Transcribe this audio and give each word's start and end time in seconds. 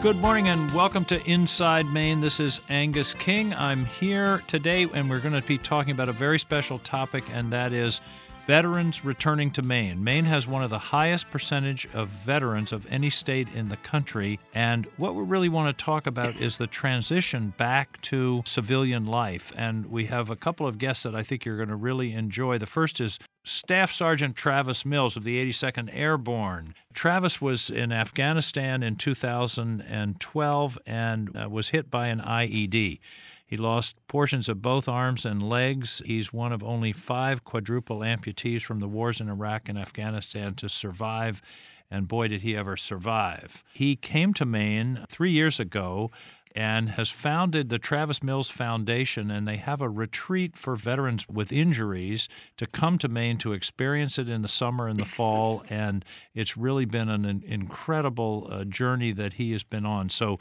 Good 0.00 0.18
morning 0.18 0.46
and 0.46 0.70
welcome 0.70 1.04
to 1.06 1.20
Inside 1.28 1.86
Maine. 1.86 2.20
This 2.20 2.38
is 2.38 2.60
Angus 2.68 3.14
King. 3.14 3.52
I'm 3.52 3.84
here 3.84 4.44
today 4.46 4.88
and 4.94 5.10
we're 5.10 5.18
going 5.18 5.34
to 5.34 5.46
be 5.46 5.58
talking 5.58 5.90
about 5.90 6.08
a 6.08 6.12
very 6.12 6.38
special 6.38 6.78
topic, 6.78 7.24
and 7.32 7.52
that 7.52 7.72
is 7.72 8.00
veterans 8.48 9.04
returning 9.04 9.50
to 9.50 9.60
Maine. 9.60 10.02
Maine 10.02 10.24
has 10.24 10.46
one 10.46 10.64
of 10.64 10.70
the 10.70 10.78
highest 10.78 11.30
percentage 11.30 11.86
of 11.92 12.08
veterans 12.08 12.72
of 12.72 12.86
any 12.90 13.10
state 13.10 13.46
in 13.54 13.68
the 13.68 13.76
country, 13.76 14.40
and 14.54 14.86
what 14.96 15.14
we 15.14 15.22
really 15.22 15.50
want 15.50 15.76
to 15.76 15.84
talk 15.84 16.06
about 16.06 16.34
is 16.36 16.56
the 16.56 16.66
transition 16.66 17.52
back 17.58 18.00
to 18.00 18.42
civilian 18.46 19.04
life. 19.04 19.52
And 19.54 19.84
we 19.84 20.06
have 20.06 20.30
a 20.30 20.36
couple 20.36 20.66
of 20.66 20.78
guests 20.78 21.02
that 21.02 21.14
I 21.14 21.22
think 21.22 21.44
you're 21.44 21.58
going 21.58 21.68
to 21.68 21.76
really 21.76 22.14
enjoy. 22.14 22.56
The 22.56 22.64
first 22.64 23.02
is 23.02 23.18
Staff 23.44 23.92
Sergeant 23.92 24.34
Travis 24.34 24.86
Mills 24.86 25.14
of 25.14 25.24
the 25.24 25.36
82nd 25.44 25.90
Airborne. 25.92 26.74
Travis 26.94 27.42
was 27.42 27.68
in 27.68 27.92
Afghanistan 27.92 28.82
in 28.82 28.96
2012 28.96 30.78
and 30.86 31.36
uh, 31.36 31.48
was 31.50 31.68
hit 31.68 31.90
by 31.90 32.08
an 32.08 32.20
IED. 32.20 32.98
He 33.48 33.56
lost 33.56 33.96
portions 34.08 34.46
of 34.50 34.60
both 34.60 34.88
arms 34.88 35.24
and 35.24 35.42
legs. 35.42 36.02
He's 36.04 36.34
one 36.34 36.52
of 36.52 36.62
only 36.62 36.92
five 36.92 37.44
quadruple 37.44 38.00
amputees 38.00 38.60
from 38.60 38.78
the 38.78 38.88
wars 38.88 39.22
in 39.22 39.30
Iraq 39.30 39.70
and 39.70 39.78
Afghanistan 39.78 40.54
to 40.56 40.68
survive, 40.68 41.40
and 41.90 42.06
boy, 42.06 42.28
did 42.28 42.42
he 42.42 42.54
ever 42.54 42.76
survive. 42.76 43.64
He 43.72 43.96
came 43.96 44.34
to 44.34 44.44
Maine 44.44 45.06
three 45.08 45.30
years 45.30 45.58
ago 45.58 46.10
and 46.54 46.90
has 46.90 47.08
founded 47.08 47.68
the 47.68 47.78
Travis 47.78 48.22
Mills 48.22 48.50
Foundation, 48.50 49.30
and 49.30 49.48
they 49.48 49.56
have 49.56 49.80
a 49.80 49.88
retreat 49.88 50.56
for 50.56 50.76
veterans 50.76 51.26
with 51.28 51.50
injuries 51.50 52.28
to 52.58 52.66
come 52.66 52.98
to 52.98 53.08
Maine 53.08 53.38
to 53.38 53.52
experience 53.52 54.18
it 54.18 54.28
in 54.28 54.42
the 54.42 54.48
summer 54.48 54.88
and 54.88 54.98
the 54.98 55.04
fall. 55.06 55.62
And 55.70 56.04
it's 56.34 56.56
really 56.56 56.84
been 56.84 57.08
an, 57.08 57.44
incredible 57.46 58.48
uh, 58.50 58.64
journey 58.64 59.12
that 59.12 59.34
he 59.34 59.52
has 59.52 59.62
been 59.62 59.86
on. 59.86 60.10
So, 60.10 60.38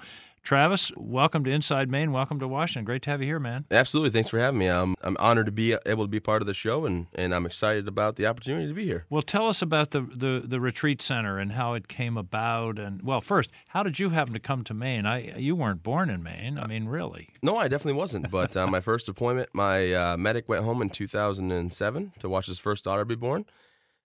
Travis, 0.48 0.94
welcome 0.96 1.44
to 1.44 1.52
Inside 1.52 1.92
Maine. 1.92 2.14
Welcome 2.14 2.40
to 2.40 2.48
Washington. 2.48 2.86
Great 2.86 3.02
to 3.02 3.10
have 3.10 3.20
you 3.20 3.28
here, 3.28 3.38
man. 3.38 3.66
Absolutely. 3.70 4.12
Thanks 4.12 4.30
for 4.30 4.40
having 4.40 4.58
me. 4.58 4.68
I'm, 4.68 4.96
I'm 5.02 5.18
honored 5.20 5.48
to 5.48 5.52
be 5.52 5.76
able 5.86 6.06
to 6.06 6.08
be 6.08 6.22
part 6.22 6.42
of 6.42 6.46
the 6.46 6.54
show, 6.54 6.86
and, 6.86 7.08
and 7.16 7.36
I'm 7.36 7.46
excited 7.46 7.86
about 7.86 8.16
the 8.16 8.28
opportunity 8.28 8.66
to 8.66 8.74
be 8.74 8.86
here. 8.86 9.04
Well, 9.10 9.22
tell 9.22 9.50
us 9.50 9.62
about 9.62 9.92
the, 9.92 10.04
the, 10.04 10.42
the 10.46 10.62
retreat 10.62 11.02
center 11.02 11.38
and 11.38 11.52
how 11.52 11.74
it 11.74 11.90
came 11.90 12.16
about. 12.16 12.80
And 12.80 13.02
well, 13.02 13.20
first, 13.20 13.50
how 13.68 13.84
did 13.84 14.00
you 14.00 14.12
happen 14.12 14.32
to 14.36 14.40
come 14.40 14.64
to 14.64 14.74
Maine? 14.74 15.06
I 15.06 15.38
you 15.38 15.54
weren't 15.54 15.84
born 15.84 16.10
in 16.10 16.24
Maine. 16.24 16.58
I 16.58 16.66
mean, 16.66 16.88
really? 16.88 17.28
No, 17.42 17.58
I 17.58 17.68
definitely 17.68 18.00
wasn't. 18.00 18.32
But 18.32 18.56
uh, 18.56 18.68
my 18.68 18.80
first 18.80 19.06
deployment, 19.06 19.50
my 19.52 19.92
uh, 19.92 20.16
medic 20.16 20.48
went 20.48 20.64
home 20.64 20.82
in 20.82 20.90
2007 20.90 22.14
to 22.20 22.30
watch 22.30 22.46
his 22.46 22.58
first 22.58 22.86
daughter 22.86 23.04
be 23.04 23.16
born. 23.16 23.44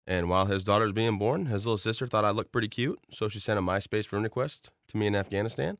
And 0.09 0.29
while 0.29 0.47
his 0.47 0.65
daughter 0.65 0.87
was 0.87 0.93
being 0.93 1.19
born, 1.19 1.47
his 1.47 1.67
little 1.67 1.79
sister 1.79 2.09
thought 2.09 2.25
I 2.25 2.31
looked 2.31 2.51
pretty 2.51 2.67
cute, 2.67 2.99
so 3.13 3.29
she 3.29 3.39
sent 3.39 3.61
a 3.61 3.63
MySpace 3.63 4.07
friend 4.07 4.25
request 4.25 4.71
to 4.89 4.97
me 4.97 5.07
in 5.07 5.15
Afghanistan 5.15 5.79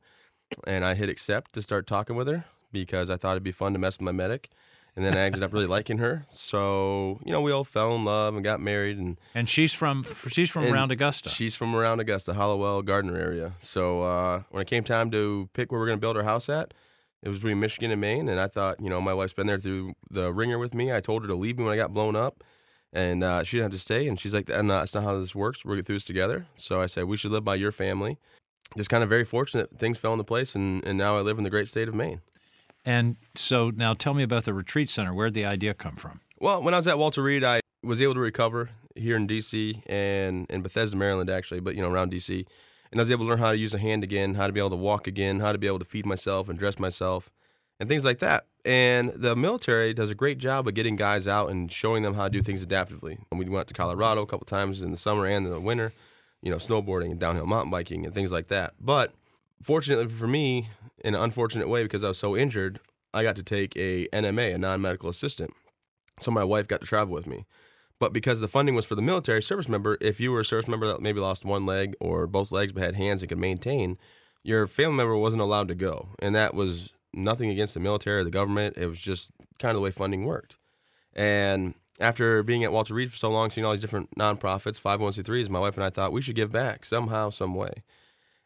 and 0.65 0.85
I 0.85 0.95
hit 0.95 1.09
accept 1.09 1.53
to 1.53 1.61
start 1.61 1.87
talking 1.87 2.15
with 2.15 2.27
her 2.27 2.45
because 2.71 3.09
I 3.09 3.17
thought 3.17 3.31
it'd 3.31 3.43
be 3.43 3.51
fun 3.51 3.73
to 3.73 3.79
mess 3.79 3.97
with 3.97 4.05
my 4.05 4.11
medic. 4.11 4.49
And 4.95 5.03
then 5.03 5.15
I 5.17 5.21
ended 5.21 5.41
up 5.41 5.51
really 5.51 5.65
liking 5.65 5.97
her. 5.97 6.25
So 6.29 7.19
you 7.25 7.31
know, 7.31 7.41
we 7.41 7.51
all 7.51 7.63
fell 7.63 7.95
in 7.95 8.05
love 8.05 8.35
and 8.35 8.43
got 8.43 8.59
married. 8.59 8.97
And 8.97 9.17
and 9.33 9.49
she's 9.49 9.73
from 9.73 10.05
she's 10.27 10.51
from 10.51 10.65
around 10.65 10.91
Augusta. 10.91 11.29
She's 11.29 11.55
from 11.55 11.75
around 11.75 11.99
Augusta, 11.99 12.33
Hallowell, 12.33 12.83
Gardiner 12.83 13.17
area. 13.17 13.53
So 13.59 14.03
uh, 14.03 14.43
when 14.51 14.61
it 14.61 14.67
came 14.67 14.83
time 14.83 15.09
to 15.11 15.49
pick 15.53 15.71
where 15.71 15.79
we're 15.79 15.87
going 15.87 15.97
to 15.97 16.01
build 16.01 16.15
our 16.15 16.23
house 16.23 16.47
at, 16.47 16.75
it 17.23 17.29
was 17.29 17.39
between 17.39 17.59
Michigan 17.59 17.89
and 17.89 18.01
Maine. 18.01 18.29
And 18.29 18.39
I 18.39 18.47
thought, 18.47 18.79
you 18.79 18.89
know, 18.89 19.01
my 19.01 19.15
wife's 19.15 19.33
been 19.33 19.47
there 19.47 19.59
through 19.59 19.93
the 20.11 20.31
ringer 20.31 20.59
with 20.59 20.75
me. 20.75 20.93
I 20.93 20.99
told 20.99 21.23
her 21.23 21.27
to 21.27 21.35
leave 21.35 21.57
me 21.57 21.63
when 21.63 21.73
I 21.73 21.77
got 21.77 21.91
blown 21.91 22.15
up, 22.15 22.43
and 22.91 23.23
uh, 23.23 23.43
she 23.43 23.57
didn't 23.57 23.71
have 23.71 23.79
to 23.79 23.83
stay. 23.83 24.07
And 24.07 24.19
she's 24.19 24.33
like, 24.33 24.45
"That's 24.45 24.93
not 24.93 25.03
how 25.03 25.17
this 25.17 25.33
works. 25.33 25.65
We're 25.65 25.71
gonna 25.71 25.81
get 25.81 25.87
through 25.87 25.95
this 25.95 26.05
together." 26.05 26.45
So 26.53 26.81
I 26.81 26.85
said, 26.85 27.05
"We 27.05 27.17
should 27.17 27.31
live 27.31 27.43
by 27.43 27.55
your 27.55 27.71
family." 27.71 28.19
Just 28.77 28.89
kind 28.89 29.03
of 29.03 29.09
very 29.09 29.25
fortunate 29.25 29.77
things 29.77 29.97
fell 29.97 30.13
into 30.13 30.23
place 30.23 30.55
and, 30.55 30.85
and 30.85 30.97
now 30.97 31.17
I 31.17 31.21
live 31.21 31.37
in 31.37 31.43
the 31.43 31.49
great 31.49 31.67
state 31.67 31.87
of 31.87 31.95
Maine. 31.95 32.21
And 32.85 33.15
so 33.35 33.69
now 33.69 33.93
tell 33.93 34.13
me 34.13 34.23
about 34.23 34.45
the 34.45 34.53
retreat 34.53 34.89
center. 34.89 35.13
Where'd 35.13 35.33
the 35.33 35.45
idea 35.45 35.73
come 35.73 35.95
from? 35.95 36.19
Well, 36.39 36.61
when 36.61 36.73
I 36.73 36.77
was 36.77 36.87
at 36.87 36.97
Walter 36.97 37.23
Reed, 37.23 37.43
I 37.43 37.61
was 37.81 38.01
able 38.01 38.13
to 38.15 38.19
recover 38.19 38.71
here 38.95 39.15
in 39.15 39.27
DC 39.27 39.81
and 39.85 40.45
in 40.49 40.61
Bethesda, 40.61 40.97
Maryland, 40.97 41.29
actually, 41.29 41.61
but 41.61 41.75
you 41.75 41.81
know, 41.81 41.89
around 41.89 42.11
DC. 42.11 42.45
And 42.91 42.99
I 42.99 43.01
was 43.01 43.11
able 43.11 43.25
to 43.25 43.29
learn 43.29 43.39
how 43.39 43.51
to 43.51 43.57
use 43.57 43.73
a 43.73 43.79
hand 43.79 44.03
again, 44.03 44.35
how 44.35 44.47
to 44.47 44.53
be 44.53 44.59
able 44.59 44.69
to 44.71 44.75
walk 44.75 45.07
again, 45.07 45.39
how 45.39 45.51
to 45.51 45.57
be 45.57 45.67
able 45.67 45.79
to 45.79 45.85
feed 45.85 46.05
myself 46.05 46.49
and 46.49 46.59
dress 46.59 46.77
myself, 46.77 47.31
and 47.79 47.89
things 47.89 48.05
like 48.05 48.19
that. 48.19 48.45
And 48.65 49.11
the 49.15 49.35
military 49.35 49.93
does 49.93 50.11
a 50.11 50.15
great 50.15 50.37
job 50.37 50.67
of 50.67 50.73
getting 50.73 50.95
guys 50.95 51.27
out 51.27 51.49
and 51.49 51.71
showing 51.71 52.03
them 52.03 52.13
how 52.13 52.25
to 52.25 52.29
do 52.29 52.41
things 52.41 52.65
adaptively. 52.65 53.17
And 53.31 53.39
we 53.39 53.49
went 53.49 53.67
to 53.69 53.73
Colorado 53.73 54.21
a 54.21 54.27
couple 54.27 54.45
times 54.45 54.81
in 54.81 54.91
the 54.91 54.97
summer 54.97 55.25
and 55.25 55.45
in 55.47 55.51
the 55.51 55.59
winter 55.59 55.91
you 56.43 56.51
know, 56.51 56.57
snowboarding 56.57 57.09
and 57.09 57.19
downhill 57.19 57.47
mountain 57.47 57.71
biking 57.71 58.05
and 58.05 58.13
things 58.13 58.31
like 58.31 58.49
that. 58.49 58.73
But 58.79 59.13
fortunately 59.63 60.13
for 60.13 60.27
me, 60.27 60.69
in 60.99 61.15
an 61.15 61.21
unfortunate 61.21 61.69
way, 61.69 61.83
because 61.83 62.03
I 62.03 62.09
was 62.09 62.19
so 62.19 62.35
injured, 62.35 62.79
I 63.13 63.23
got 63.23 63.35
to 63.37 63.43
take 63.43 63.75
a 63.77 64.07
NMA, 64.09 64.53
a 64.53 64.57
non-medical 64.57 65.09
assistant. 65.09 65.53
So 66.19 66.31
my 66.31 66.43
wife 66.43 66.67
got 66.67 66.81
to 66.81 66.85
travel 66.85 67.13
with 67.13 67.25
me. 67.25 67.45
But 67.97 68.11
because 68.11 68.41
the 68.41 68.47
funding 68.49 68.75
was 68.75 68.85
for 68.85 68.95
the 68.95 69.01
military 69.01 69.41
service 69.41 69.69
member, 69.69 69.97
if 70.01 70.19
you 70.19 70.31
were 70.31 70.41
a 70.41 70.45
service 70.45 70.67
member 70.67 70.85
that 70.87 71.01
maybe 71.01 71.21
lost 71.21 71.45
one 71.45 71.65
leg 71.65 71.95
or 72.01 72.27
both 72.27 72.51
legs 72.51 72.73
but 72.73 72.83
had 72.83 72.95
hands 72.95 73.21
and 73.21 73.29
could 73.29 73.39
maintain, 73.39 73.97
your 74.43 74.67
family 74.67 74.97
member 74.97 75.15
wasn't 75.15 75.41
allowed 75.41 75.69
to 75.69 75.75
go. 75.75 76.09
And 76.19 76.35
that 76.35 76.53
was 76.53 76.89
nothing 77.13 77.49
against 77.49 77.73
the 77.73 77.79
military 77.79 78.19
or 78.19 78.23
the 78.25 78.29
government. 78.31 78.77
It 78.77 78.87
was 78.87 78.99
just 78.99 79.31
kind 79.59 79.69
of 79.69 79.75
the 79.75 79.81
way 79.81 79.91
funding 79.91 80.25
worked. 80.25 80.57
And 81.13 81.75
after 81.99 82.43
being 82.43 82.63
at 82.63 82.71
Walter 82.71 82.93
Reed 82.93 83.11
for 83.11 83.17
so 83.17 83.29
long, 83.29 83.51
seeing 83.51 83.65
all 83.65 83.71
these 83.71 83.81
different 83.81 84.11
nonprofits, 84.17 84.81
501c3s, 84.81 85.49
my 85.49 85.59
wife 85.59 85.75
and 85.75 85.83
I 85.83 85.89
thought 85.89 86.11
we 86.11 86.21
should 86.21 86.35
give 86.35 86.51
back 86.51 86.85
somehow, 86.85 87.29
some 87.29 87.53
way. 87.53 87.83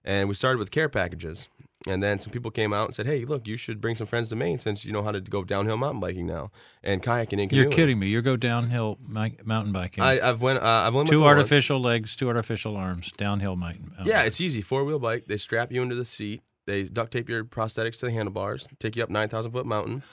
And 0.03 0.30
we 0.30 0.35
started 0.35 0.59
with 0.59 0.72
care 0.72 0.90
packages. 0.90 1.47
And 1.86 2.02
then 2.03 2.19
some 2.19 2.34
people 2.34 2.52
came 2.52 2.74
out 2.74 2.88
and 2.88 2.96
said, 2.96 3.06
"Hey, 3.06 3.24
look, 3.24 3.47
you 3.47 3.56
should 3.56 3.80
bring 3.80 3.96
some 3.96 4.07
friends 4.07 4.30
to 4.30 4.36
Maine 4.36 4.57
since 4.57 4.84
you 4.84 4.91
know 4.91 5.03
how 5.03 5.12
to 5.12 5.22
go 5.22 5.44
downhill 5.44 5.78
mountain 5.78 6.02
biking 6.02 6.25
now 6.25 6.52
and 6.84 7.02
kayaking 7.02 7.40
and 7.40 7.50
canoeing." 7.50 7.52
You're 7.52 7.72
kidding 7.72 8.00
me. 8.00 8.07
You 8.07 8.22
go 8.22 8.36
downhill 8.36 8.97
mountain 9.07 9.72
biking. 9.72 10.03
I, 10.03 10.16
have 10.16 10.41
went. 10.41 10.59
Uh, 10.59 10.66
I've 10.66 10.94
went 10.94 11.07
two 11.07 11.24
artificial 11.24 11.78
once. 11.78 11.86
legs, 11.86 12.16
two 12.16 12.28
artificial 12.28 12.75
arms, 12.75 13.12
downhill 13.16 13.56
mountain. 13.56 13.94
Yeah, 14.03 14.24
it's 14.24 14.41
easy. 14.41 14.62
Four 14.62 14.84
wheel 14.86 15.00
bike. 15.00 15.25
They 15.28 15.38
strap 15.38 15.72
you 15.72 15.81
into 15.81 15.96
the 15.96 16.03
seat. 16.03 16.41
They 16.66 16.84
duct 16.84 17.13
tape 17.13 17.30
your 17.30 17.46
prosthetics 17.46 18.00
to 18.00 18.07
the 18.07 18.12
handlebars. 18.12 18.68
Take 18.80 18.96
you 18.96 19.03
up 19.03 19.09
nine 19.09 19.30
thousand 19.30 19.52
foot 19.52 19.66
mountain 19.66 20.03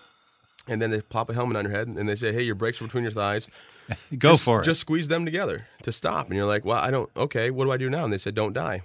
and 0.67 0.81
then 0.81 0.91
they 0.91 1.01
pop 1.01 1.31
a 1.31 1.35
helmet 1.35 1.57
on 1.57 1.65
your 1.65 1.75
head 1.75 1.89
and 1.89 2.09
they 2.09 2.17
say, 2.17 2.33
"Hey, 2.33 2.43
your 2.43 2.55
brakes 2.55 2.81
are 2.81 2.85
between 2.85 3.05
your 3.05 3.13
thighs. 3.13 3.49
Go 4.19 4.33
just, 4.33 4.43
for 4.43 4.61
it. 4.61 4.65
Just 4.65 4.81
squeeze 4.81 5.09
them 5.09 5.25
together 5.25 5.67
to 5.83 5.93
stop." 5.93 6.27
And 6.27 6.37
you're 6.37 6.47
like, 6.47 6.65
"Well, 6.65 6.79
I 6.79 6.91
don't. 6.91 7.11
Okay, 7.17 7.51
what 7.51 7.65
do 7.65 7.73
I 7.73 7.77
do 7.77 7.91
now?" 7.91 8.05
And 8.05 8.13
they 8.13 8.19
said, 8.19 8.35
"Don't 8.35 8.53
die." 8.53 8.83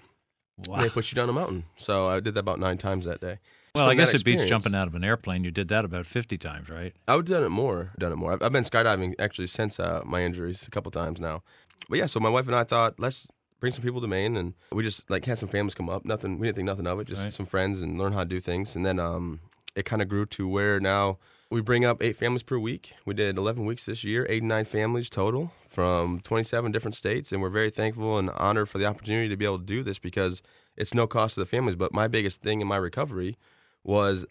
Wow. 0.68 0.76
And 0.76 0.86
they 0.86 0.90
push 0.90 1.12
you 1.12 1.16
down 1.16 1.30
a 1.30 1.34
mountain. 1.34 1.64
So 1.78 2.08
I 2.08 2.20
did 2.20 2.34
that 2.34 2.42
about 2.42 2.60
nine 2.60 2.78
times 2.78 3.06
that 3.06 3.22
day. 3.22 3.40
Well, 3.76 3.88
I 3.88 3.96
guess 3.96 4.14
it 4.14 4.26
beats 4.26 4.44
jumping 4.46 4.76
out 4.76 4.88
of 4.88 4.96
an 4.96 5.04
airplane. 5.04 5.44
You 5.44 5.52
did 5.52 5.68
that 5.70 5.86
about 5.86 6.06
50 6.06 6.38
times, 6.38 6.70
right? 6.70 6.94
I 7.08 7.16
would 7.16 7.28
have 7.28 7.38
done 7.38 7.44
it 7.46 7.50
more. 7.50 7.92
Done 7.98 8.12
it 8.12 8.16
more. 8.16 8.34
I've, 8.34 8.42
I've 8.42 8.52
been 8.52 8.64
skydiving 8.64 9.14
actually 9.20 9.48
since 9.48 9.80
uh, 9.80 10.02
my 10.06 10.24
injuries 10.24 10.68
a 10.68 10.72
couple 10.72 10.92
times 10.92 11.20
now. 11.22 11.44
But 11.88 12.00
yeah, 12.00 12.08
so 12.08 12.20
my 12.20 12.30
wife 12.30 12.48
and 12.48 12.56
I 12.56 12.64
thought 12.64 12.96
let's 13.00 13.28
bring 13.60 13.74
some 13.74 13.84
people 13.84 14.02
to 14.02 14.08
Maine, 14.08 14.38
and 14.38 14.54
we 14.72 14.84
just 14.84 15.10
like 15.10 15.26
had 15.26 15.40
some 15.40 15.50
families 15.50 15.76
come 15.76 15.90
up. 15.90 16.06
Nothing. 16.06 16.40
We 16.40 16.48
didn't 16.48 16.58
think 16.58 16.66
nothing 16.66 16.88
of 16.88 17.00
it. 17.00 17.08
Just 17.08 17.24
right. 17.24 17.34
some 17.34 17.46
friends 17.46 17.82
and 17.82 17.98
learn 17.98 18.14
how 18.14 18.20
to 18.20 18.30
do 18.30 18.40
things. 18.40 18.76
And 18.76 18.86
then 18.86 19.00
um, 19.00 19.40
it 19.76 19.86
kind 19.86 20.02
of 20.02 20.10
grew 20.10 20.26
to 20.28 20.48
where 20.48 20.80
now 20.80 21.18
we 21.50 21.62
bring 21.62 21.84
up 21.84 22.02
eight 22.02 22.16
families 22.18 22.44
per 22.44 22.58
week. 22.58 22.94
We 23.06 23.14
did 23.14 23.38
11 23.38 23.66
weeks 23.66 23.86
this 23.86 24.04
year, 24.04 24.26
89 24.30 24.66
families 24.66 25.10
total 25.10 25.52
from 25.68 26.20
27 26.22 26.72
different 26.72 26.96
states. 26.96 27.32
And 27.32 27.42
we're 27.42 27.50
very 27.50 27.70
thankful 27.70 28.18
and 28.18 28.30
honored 28.32 28.70
for 28.70 28.78
the 28.78 28.86
opportunity 28.86 29.30
to 29.30 29.38
be 29.38 29.46
able 29.46 29.60
to 29.60 29.66
do 29.66 29.84
this 29.84 30.00
because 30.00 30.42
it's 30.78 30.94
no 30.94 31.08
cost 31.08 31.36
to 31.36 31.40
the 31.40 31.46
families. 31.46 31.76
But 31.76 31.94
my 31.94 32.08
biggest 32.08 32.42
thing 32.42 32.62
in 32.62 32.68
my 32.68 32.78
recovery 32.78 33.38
was, 33.84 34.26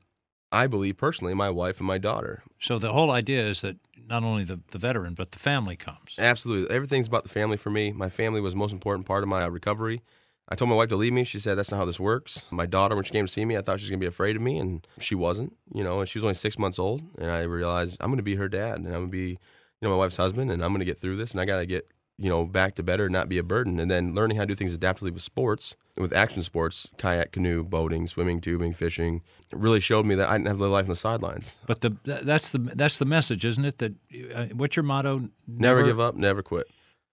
I 0.53 0.67
believe 0.67 0.97
personally, 0.97 1.35
my 1.35 1.51
wife 1.51 1.79
and 1.79 1.87
my 1.87 1.99
daughter. 1.99 2.43
So 2.61 2.79
the 2.79 2.93
whole 2.93 3.11
idea 3.11 3.47
is 3.47 3.63
that 3.63 3.77
not 4.09 4.23
only 4.23 4.45
the, 4.45 4.61
the 4.71 4.79
veteran, 4.79 5.15
but 5.15 5.33
the 5.33 5.39
family 5.39 5.77
comes. 5.77 6.15
Absolutely. 6.19 6.75
Everything's 6.75 7.09
about 7.09 7.25
the 7.25 7.29
family 7.29 7.57
for 7.57 7.71
me. 7.71 7.93
My 7.93 8.09
family 8.09 8.41
was 8.41 8.55
the 8.55 8.59
most 8.59 8.73
important 8.73 9.07
part 9.07 9.23
of 9.23 9.29
my 9.29 9.45
recovery. 9.47 10.03
I 10.51 10.55
told 10.55 10.71
my 10.71 10.75
wife 10.75 10.89
to 10.89 10.97
leave 10.97 11.13
me. 11.13 11.25
She 11.25 11.39
said, 11.41 11.57
That's 11.57 11.71
not 11.71 11.77
how 11.77 11.85
this 11.85 12.01
works. 12.01 12.47
My 12.51 12.65
daughter, 12.65 12.95
when 12.95 13.05
she 13.05 13.13
came 13.13 13.27
to 13.27 13.33
see 13.33 13.45
me, 13.45 13.57
I 13.57 13.63
thought 13.63 13.81
she 13.81 13.85
was 13.85 13.91
going 13.91 14.01
to 14.01 14.05
be 14.05 14.09
afraid 14.09 14.35
of 14.35 14.43
me, 14.43 14.59
and 14.59 14.87
she 14.99 15.15
wasn't, 15.15 15.55
you 15.75 15.85
know, 15.85 16.01
and 16.01 16.09
she 16.09 16.19
was 16.19 16.25
only 16.25 16.35
six 16.35 16.59
months 16.59 16.79
old. 16.79 17.03
And 17.19 17.31
I 17.31 17.43
realized 17.43 17.99
I'm 18.01 18.09
going 18.09 18.17
to 18.17 18.23
be 18.23 18.37
her 18.37 18.49
dad, 18.49 18.77
and 18.77 18.87
I'm 18.87 18.93
going 18.93 19.07
to 19.07 19.11
be, 19.11 19.29
you 19.29 19.39
know, 19.83 19.91
my 19.91 19.97
wife's 19.97 20.17
husband, 20.17 20.51
and 20.51 20.65
I'm 20.65 20.71
going 20.71 20.81
to 20.81 20.87
get 20.87 20.99
through 20.99 21.17
this, 21.17 21.33
and 21.33 21.41
I 21.41 21.45
got 21.45 21.59
to 21.59 21.67
get, 21.67 21.91
you 22.17 22.31
know, 22.31 22.47
back 22.47 22.75
to 22.77 22.83
better 22.83 23.05
and 23.05 23.13
not 23.13 23.29
be 23.29 23.37
a 23.37 23.43
burden. 23.43 23.79
And 23.79 23.91
then 23.91 24.15
learning 24.15 24.39
how 24.39 24.45
to 24.45 24.47
do 24.47 24.55
things 24.55 24.77
adaptively 24.77 25.13
with 25.13 25.23
sports, 25.23 25.77
with 25.99 26.15
action 26.15 26.43
sports, 26.43 26.89
kayak, 26.97 27.33
canoe, 27.33 27.63
boating, 27.63 28.09
swimming, 28.09 28.41
tubing, 28.41 28.73
fishing, 28.73 29.21
really 29.53 29.81
showed 29.81 30.07
me 30.07 30.15
that 30.15 30.29
I 30.29 30.33
didn't 30.33 30.47
have 30.47 30.57
to 30.57 30.63
live 30.63 30.73
life 30.73 30.85
on 30.85 30.91
the 30.91 30.97
sidelines. 30.97 31.57
But 31.67 31.83
the 31.83 31.95
that's 32.05 32.49
the 32.49 32.59
that's 32.59 32.99
the 32.99 33.05
message, 33.05 33.45
isn't 33.45 33.65
it? 33.67 33.79
That 33.79 33.93
uh, 34.35 34.47
what's 34.55 34.77
your 34.77 34.83
motto? 34.83 35.29
Never, 35.47 35.81
never 35.81 35.85
give 35.85 36.01
up, 36.01 36.15
never 36.15 36.43
quit. 36.43 36.69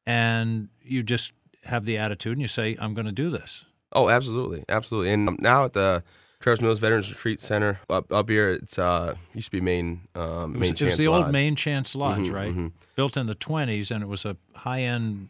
And 0.08 0.70
you 0.82 1.04
just 1.04 1.34
have 1.66 1.86
the 1.86 1.98
attitude 1.98 2.34
and 2.34 2.42
you 2.42 2.48
say, 2.48 2.78
I'm 2.80 2.94
going 2.94 3.06
to 3.06 3.12
do 3.12 3.30
this. 3.30 3.66
Oh, 3.92 4.10
absolutely, 4.10 4.64
absolutely. 4.70 5.12
And 5.12 5.40
now 5.40 5.66
at 5.66 5.74
the 5.74 6.04
Travis 6.40 6.62
Mills 6.62 6.80
Veterans 6.80 7.10
Retreat 7.10 7.40
Center 7.42 7.80
up 7.90 8.12
up 8.12 8.30
here, 8.30 8.52
it's 8.52 8.78
uh 8.78 9.16
used 9.34 9.48
to 9.48 9.52
be 9.52 9.62
Maine 9.62 10.02
um, 10.16 10.54
Maine 10.54 10.56
it 10.56 10.60
was, 10.60 10.68
Chance 10.70 10.82
It 10.82 10.86
was 10.86 10.98
the 10.98 11.08
Lodge. 11.08 11.24
old 11.24 11.32
Maine 11.32 11.56
Chance 11.56 11.96
Lodge, 11.96 12.20
mm-hmm, 12.20 12.34
right? 12.34 12.52
Mm-hmm. 12.52 12.68
Built 12.96 13.18
in 13.18 13.28
the 13.28 13.36
twenties, 13.36 13.92
and 13.92 14.04
it 14.04 14.08
was 14.08 14.26
a 14.26 14.36
high 14.54 14.82
end 14.82 15.30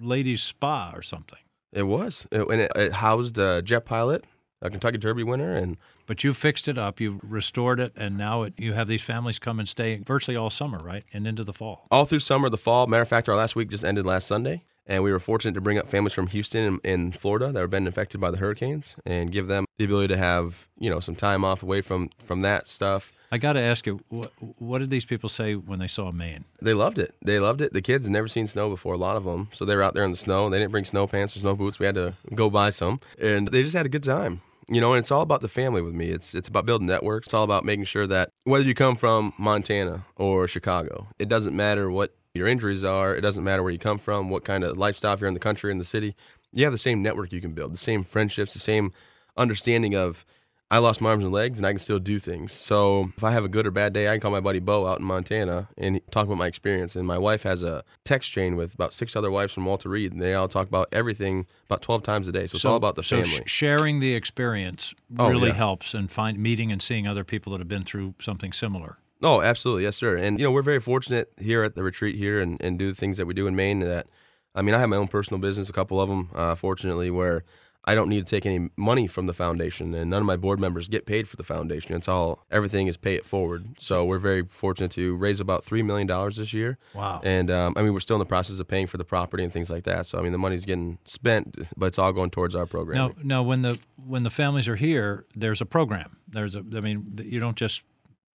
ladies 0.00 0.42
spa 0.42 0.92
or 0.94 1.02
something. 1.02 1.38
It 1.72 1.84
was, 1.84 2.26
it, 2.32 2.48
and 2.48 2.60
it, 2.62 2.72
it 2.74 2.92
housed 2.94 3.38
a 3.38 3.60
jet 3.60 3.84
pilot 3.84 4.24
a 4.62 4.70
Kentucky 4.70 4.98
Derby 4.98 5.22
winner, 5.22 5.54
and 5.54 5.76
But 6.06 6.24
you 6.24 6.32
fixed 6.32 6.68
it 6.68 6.78
up, 6.78 7.00
you 7.00 7.20
restored 7.22 7.80
it, 7.80 7.92
and 7.96 8.16
now 8.16 8.42
it, 8.44 8.54
you 8.56 8.72
have 8.72 8.88
these 8.88 9.02
families 9.02 9.38
come 9.38 9.58
and 9.58 9.68
stay 9.68 9.98
virtually 9.98 10.36
all 10.36 10.50
summer, 10.50 10.78
right, 10.78 11.04
and 11.12 11.26
into 11.26 11.44
the 11.44 11.52
fall. 11.52 11.86
all 11.90 12.04
through 12.04 12.20
summer, 12.20 12.48
the 12.48 12.58
fall. 12.58 12.86
Matter 12.86 13.02
of 13.02 13.08
fact, 13.08 13.28
our 13.28 13.36
last 13.36 13.56
week 13.56 13.68
just 13.68 13.84
ended 13.84 14.06
last 14.06 14.26
Sunday, 14.26 14.64
and 14.86 15.02
we 15.02 15.12
were 15.12 15.20
fortunate 15.20 15.54
to 15.54 15.60
bring 15.60 15.78
up 15.78 15.88
families 15.88 16.12
from 16.12 16.28
Houston 16.28 16.64
and, 16.64 16.80
and 16.84 17.18
Florida 17.18 17.52
that 17.52 17.60
have 17.60 17.70
been 17.70 17.86
affected 17.86 18.20
by 18.20 18.30
the 18.30 18.38
hurricanes, 18.38 18.96
and 19.04 19.32
give 19.32 19.48
them 19.48 19.66
the 19.78 19.84
ability 19.84 20.08
to 20.08 20.16
have 20.16 20.66
you 20.78 20.90
know 20.90 21.00
some 21.00 21.16
time 21.16 21.44
off 21.44 21.62
away 21.62 21.82
from 21.82 22.10
from 22.24 22.42
that 22.42 22.68
stuff. 22.68 23.12
I 23.32 23.38
got 23.38 23.54
to 23.54 23.60
ask 23.60 23.86
you, 23.86 24.00
what, 24.08 24.32
what 24.58 24.78
did 24.78 24.90
these 24.90 25.04
people 25.04 25.28
say 25.28 25.54
when 25.54 25.80
they 25.80 25.88
saw 25.88 26.12
Maine? 26.12 26.44
They 26.62 26.74
loved 26.74 26.98
it. 26.98 27.14
They 27.20 27.40
loved 27.40 27.60
it. 27.60 27.72
The 27.72 27.82
kids 27.82 28.06
had 28.06 28.12
never 28.12 28.28
seen 28.28 28.46
snow 28.46 28.68
before, 28.68 28.94
a 28.94 28.98
lot 28.98 29.16
of 29.16 29.24
them. 29.24 29.48
So 29.52 29.64
they 29.64 29.74
were 29.74 29.82
out 29.82 29.94
there 29.94 30.04
in 30.04 30.12
the 30.12 30.16
snow. 30.16 30.48
They 30.48 30.58
didn't 30.58 30.70
bring 30.70 30.84
snow 30.84 31.08
pants 31.08 31.36
or 31.36 31.40
snow 31.40 31.56
boots. 31.56 31.80
We 31.80 31.86
had 31.86 31.96
to 31.96 32.14
go 32.34 32.48
buy 32.50 32.70
some. 32.70 33.00
And 33.18 33.48
they 33.48 33.64
just 33.64 33.74
had 33.74 33.84
a 33.84 33.88
good 33.90 34.04
time. 34.04 34.42
You 34.68 34.80
know, 34.80 34.92
and 34.92 35.00
it's 35.00 35.10
all 35.10 35.22
about 35.22 35.40
the 35.42 35.48
family 35.48 35.80
with 35.80 35.94
me. 35.94 36.10
It's 36.10 36.34
it's 36.34 36.48
about 36.48 36.66
building 36.66 36.88
networks. 36.88 37.28
It's 37.28 37.34
all 37.34 37.44
about 37.44 37.64
making 37.64 37.84
sure 37.84 38.06
that 38.08 38.30
whether 38.44 38.64
you 38.64 38.74
come 38.74 38.96
from 38.96 39.32
Montana 39.38 40.06
or 40.16 40.48
Chicago, 40.48 41.08
it 41.18 41.28
doesn't 41.28 41.54
matter 41.54 41.90
what 41.90 42.16
your 42.36 42.46
injuries 42.46 42.84
are. 42.84 43.14
It 43.14 43.20
doesn't 43.20 43.42
matter 43.44 43.62
where 43.62 43.72
you 43.72 43.78
come 43.78 43.98
from, 43.98 44.30
what 44.30 44.44
kind 44.44 44.62
of 44.64 44.76
lifestyle 44.76 45.18
you're 45.18 45.28
in 45.28 45.34
the 45.34 45.40
country, 45.40 45.70
in 45.72 45.78
the 45.78 45.84
city. 45.84 46.14
You 46.52 46.64
have 46.64 46.72
the 46.72 46.78
same 46.78 47.02
network 47.02 47.32
you 47.32 47.40
can 47.40 47.52
build, 47.52 47.72
the 47.72 47.78
same 47.78 48.04
friendships, 48.04 48.52
the 48.52 48.58
same 48.58 48.92
understanding 49.36 49.94
of 49.94 50.24
I 50.68 50.78
lost 50.78 51.00
my 51.00 51.10
arms 51.10 51.22
and 51.22 51.32
legs, 51.32 51.60
and 51.60 51.66
I 51.66 51.70
can 51.70 51.78
still 51.78 52.00
do 52.00 52.18
things. 52.18 52.52
So 52.52 53.12
if 53.16 53.22
I 53.22 53.30
have 53.30 53.44
a 53.44 53.48
good 53.48 53.68
or 53.68 53.70
bad 53.70 53.92
day, 53.92 54.08
I 54.08 54.14
can 54.14 54.20
call 54.20 54.32
my 54.32 54.40
buddy 54.40 54.58
Bo 54.58 54.84
out 54.88 54.98
in 54.98 55.04
Montana 55.04 55.68
and 55.78 56.00
talk 56.10 56.26
about 56.26 56.38
my 56.38 56.48
experience. 56.48 56.96
And 56.96 57.06
my 57.06 57.18
wife 57.18 57.44
has 57.44 57.62
a 57.62 57.84
text 58.04 58.32
chain 58.32 58.56
with 58.56 58.74
about 58.74 58.92
six 58.92 59.14
other 59.14 59.30
wives 59.30 59.52
from 59.52 59.64
Walter 59.64 59.88
Reed, 59.88 60.12
and 60.12 60.20
they 60.20 60.34
all 60.34 60.48
talk 60.48 60.66
about 60.66 60.88
everything 60.90 61.46
about 61.66 61.82
twelve 61.82 62.02
times 62.02 62.26
a 62.26 62.32
day. 62.32 62.48
So, 62.48 62.56
it's 62.56 62.64
all 62.64 62.74
about 62.74 62.96
the 62.96 63.04
so 63.04 63.22
family. 63.22 63.44
sh- 63.46 63.50
sharing 63.50 64.00
the 64.00 64.14
experience 64.14 64.92
Oh, 65.16 65.28
really 65.28 65.48
yeah. 65.48 65.54
helps, 65.54 65.94
and 65.94 66.10
find 66.10 66.36
meeting 66.36 66.72
and 66.72 66.82
seeing 66.82 67.06
other 67.06 67.22
people 67.22 67.52
that 67.52 67.58
have 67.60 67.68
been 67.68 67.84
through 67.84 68.14
something 68.20 68.52
similar. 68.52 68.98
Oh, 69.22 69.40
absolutely, 69.40 69.84
yes, 69.84 69.96
sir. 69.96 70.16
And 70.16 70.38
you 70.38 70.44
know, 70.44 70.50
we're 70.50 70.62
very 70.62 70.80
fortunate 70.80 71.32
here 71.38 71.62
at 71.62 71.74
the 71.74 71.82
retreat 71.82 72.16
here, 72.16 72.40
and, 72.40 72.60
and 72.60 72.78
do 72.78 72.88
the 72.88 72.94
things 72.94 73.16
that 73.16 73.26
we 73.26 73.34
do 73.34 73.46
in 73.46 73.56
Maine. 73.56 73.80
That 73.80 74.06
I 74.54 74.62
mean, 74.62 74.74
I 74.74 74.80
have 74.80 74.88
my 74.88 74.96
own 74.96 75.08
personal 75.08 75.40
business, 75.40 75.68
a 75.68 75.72
couple 75.72 76.00
of 76.00 76.08
them, 76.08 76.30
uh, 76.34 76.54
fortunately, 76.54 77.10
where 77.10 77.44
I 77.88 77.94
don't 77.94 78.08
need 78.08 78.26
to 78.26 78.30
take 78.30 78.44
any 78.44 78.68
money 78.76 79.06
from 79.06 79.26
the 79.26 79.32
foundation, 79.32 79.94
and 79.94 80.10
none 80.10 80.20
of 80.20 80.26
my 80.26 80.36
board 80.36 80.58
members 80.58 80.88
get 80.88 81.06
paid 81.06 81.28
for 81.28 81.36
the 81.36 81.44
foundation. 81.44 81.94
It's 81.94 82.08
all 82.08 82.44
everything 82.50 82.88
is 82.88 82.96
pay 82.96 83.14
it 83.14 83.24
forward. 83.24 83.76
So 83.78 84.04
we're 84.04 84.18
very 84.18 84.44
fortunate 84.44 84.90
to 84.92 85.16
raise 85.16 85.38
about 85.38 85.64
three 85.64 85.82
million 85.82 86.08
dollars 86.08 86.36
this 86.36 86.52
year. 86.52 86.78
Wow. 86.94 87.20
And 87.22 87.48
um, 87.48 87.74
I 87.76 87.82
mean, 87.82 87.92
we're 87.92 88.00
still 88.00 88.16
in 88.16 88.20
the 88.20 88.26
process 88.26 88.58
of 88.58 88.66
paying 88.66 88.88
for 88.88 88.96
the 88.96 89.04
property 89.04 89.44
and 89.44 89.52
things 89.52 89.70
like 89.70 89.84
that. 89.84 90.06
So 90.06 90.18
I 90.18 90.22
mean, 90.22 90.32
the 90.32 90.38
money's 90.38 90.64
getting 90.64 90.98
spent, 91.04 91.56
but 91.76 91.86
it's 91.86 91.98
all 91.98 92.12
going 92.12 92.30
towards 92.30 92.56
our 92.56 92.66
program. 92.66 92.96
Now, 92.96 93.14
now, 93.22 93.42
when 93.44 93.62
the 93.62 93.78
when 94.04 94.24
the 94.24 94.30
families 94.30 94.66
are 94.66 94.76
here, 94.76 95.24
there's 95.36 95.60
a 95.60 95.66
program. 95.66 96.16
There's 96.26 96.56
a. 96.56 96.64
I 96.74 96.80
mean, 96.80 97.20
you 97.24 97.38
don't 97.38 97.56
just 97.56 97.84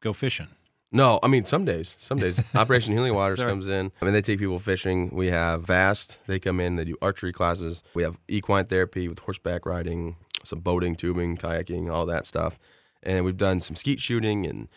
go 0.00 0.12
fishing. 0.12 0.46
No, 0.92 1.20
I 1.22 1.28
mean 1.28 1.44
some 1.44 1.64
days. 1.64 1.94
Some 1.98 2.18
days 2.18 2.40
Operation 2.54 2.92
Healing 2.94 3.14
Waters 3.14 3.38
Sorry. 3.38 3.50
comes 3.50 3.66
in. 3.68 3.92
I 4.00 4.04
mean 4.04 4.14
they 4.14 4.22
take 4.22 4.38
people 4.38 4.58
fishing. 4.58 5.10
We 5.12 5.28
have 5.28 5.62
Vast. 5.62 6.18
They 6.26 6.38
come 6.38 6.58
in. 6.60 6.76
They 6.76 6.84
do 6.84 6.96
archery 7.00 7.32
classes. 7.32 7.82
We 7.94 8.02
have 8.02 8.16
equine 8.28 8.66
therapy 8.66 9.06
with 9.08 9.20
horseback 9.20 9.66
riding, 9.66 10.16
some 10.42 10.60
boating, 10.60 10.96
tubing, 10.96 11.36
kayaking, 11.36 11.90
all 11.92 12.06
that 12.06 12.26
stuff. 12.26 12.58
And 13.02 13.24
we've 13.24 13.36
done 13.36 13.60
some 13.60 13.76
skeet 13.76 14.00
shooting 14.00 14.46
and 14.46 14.68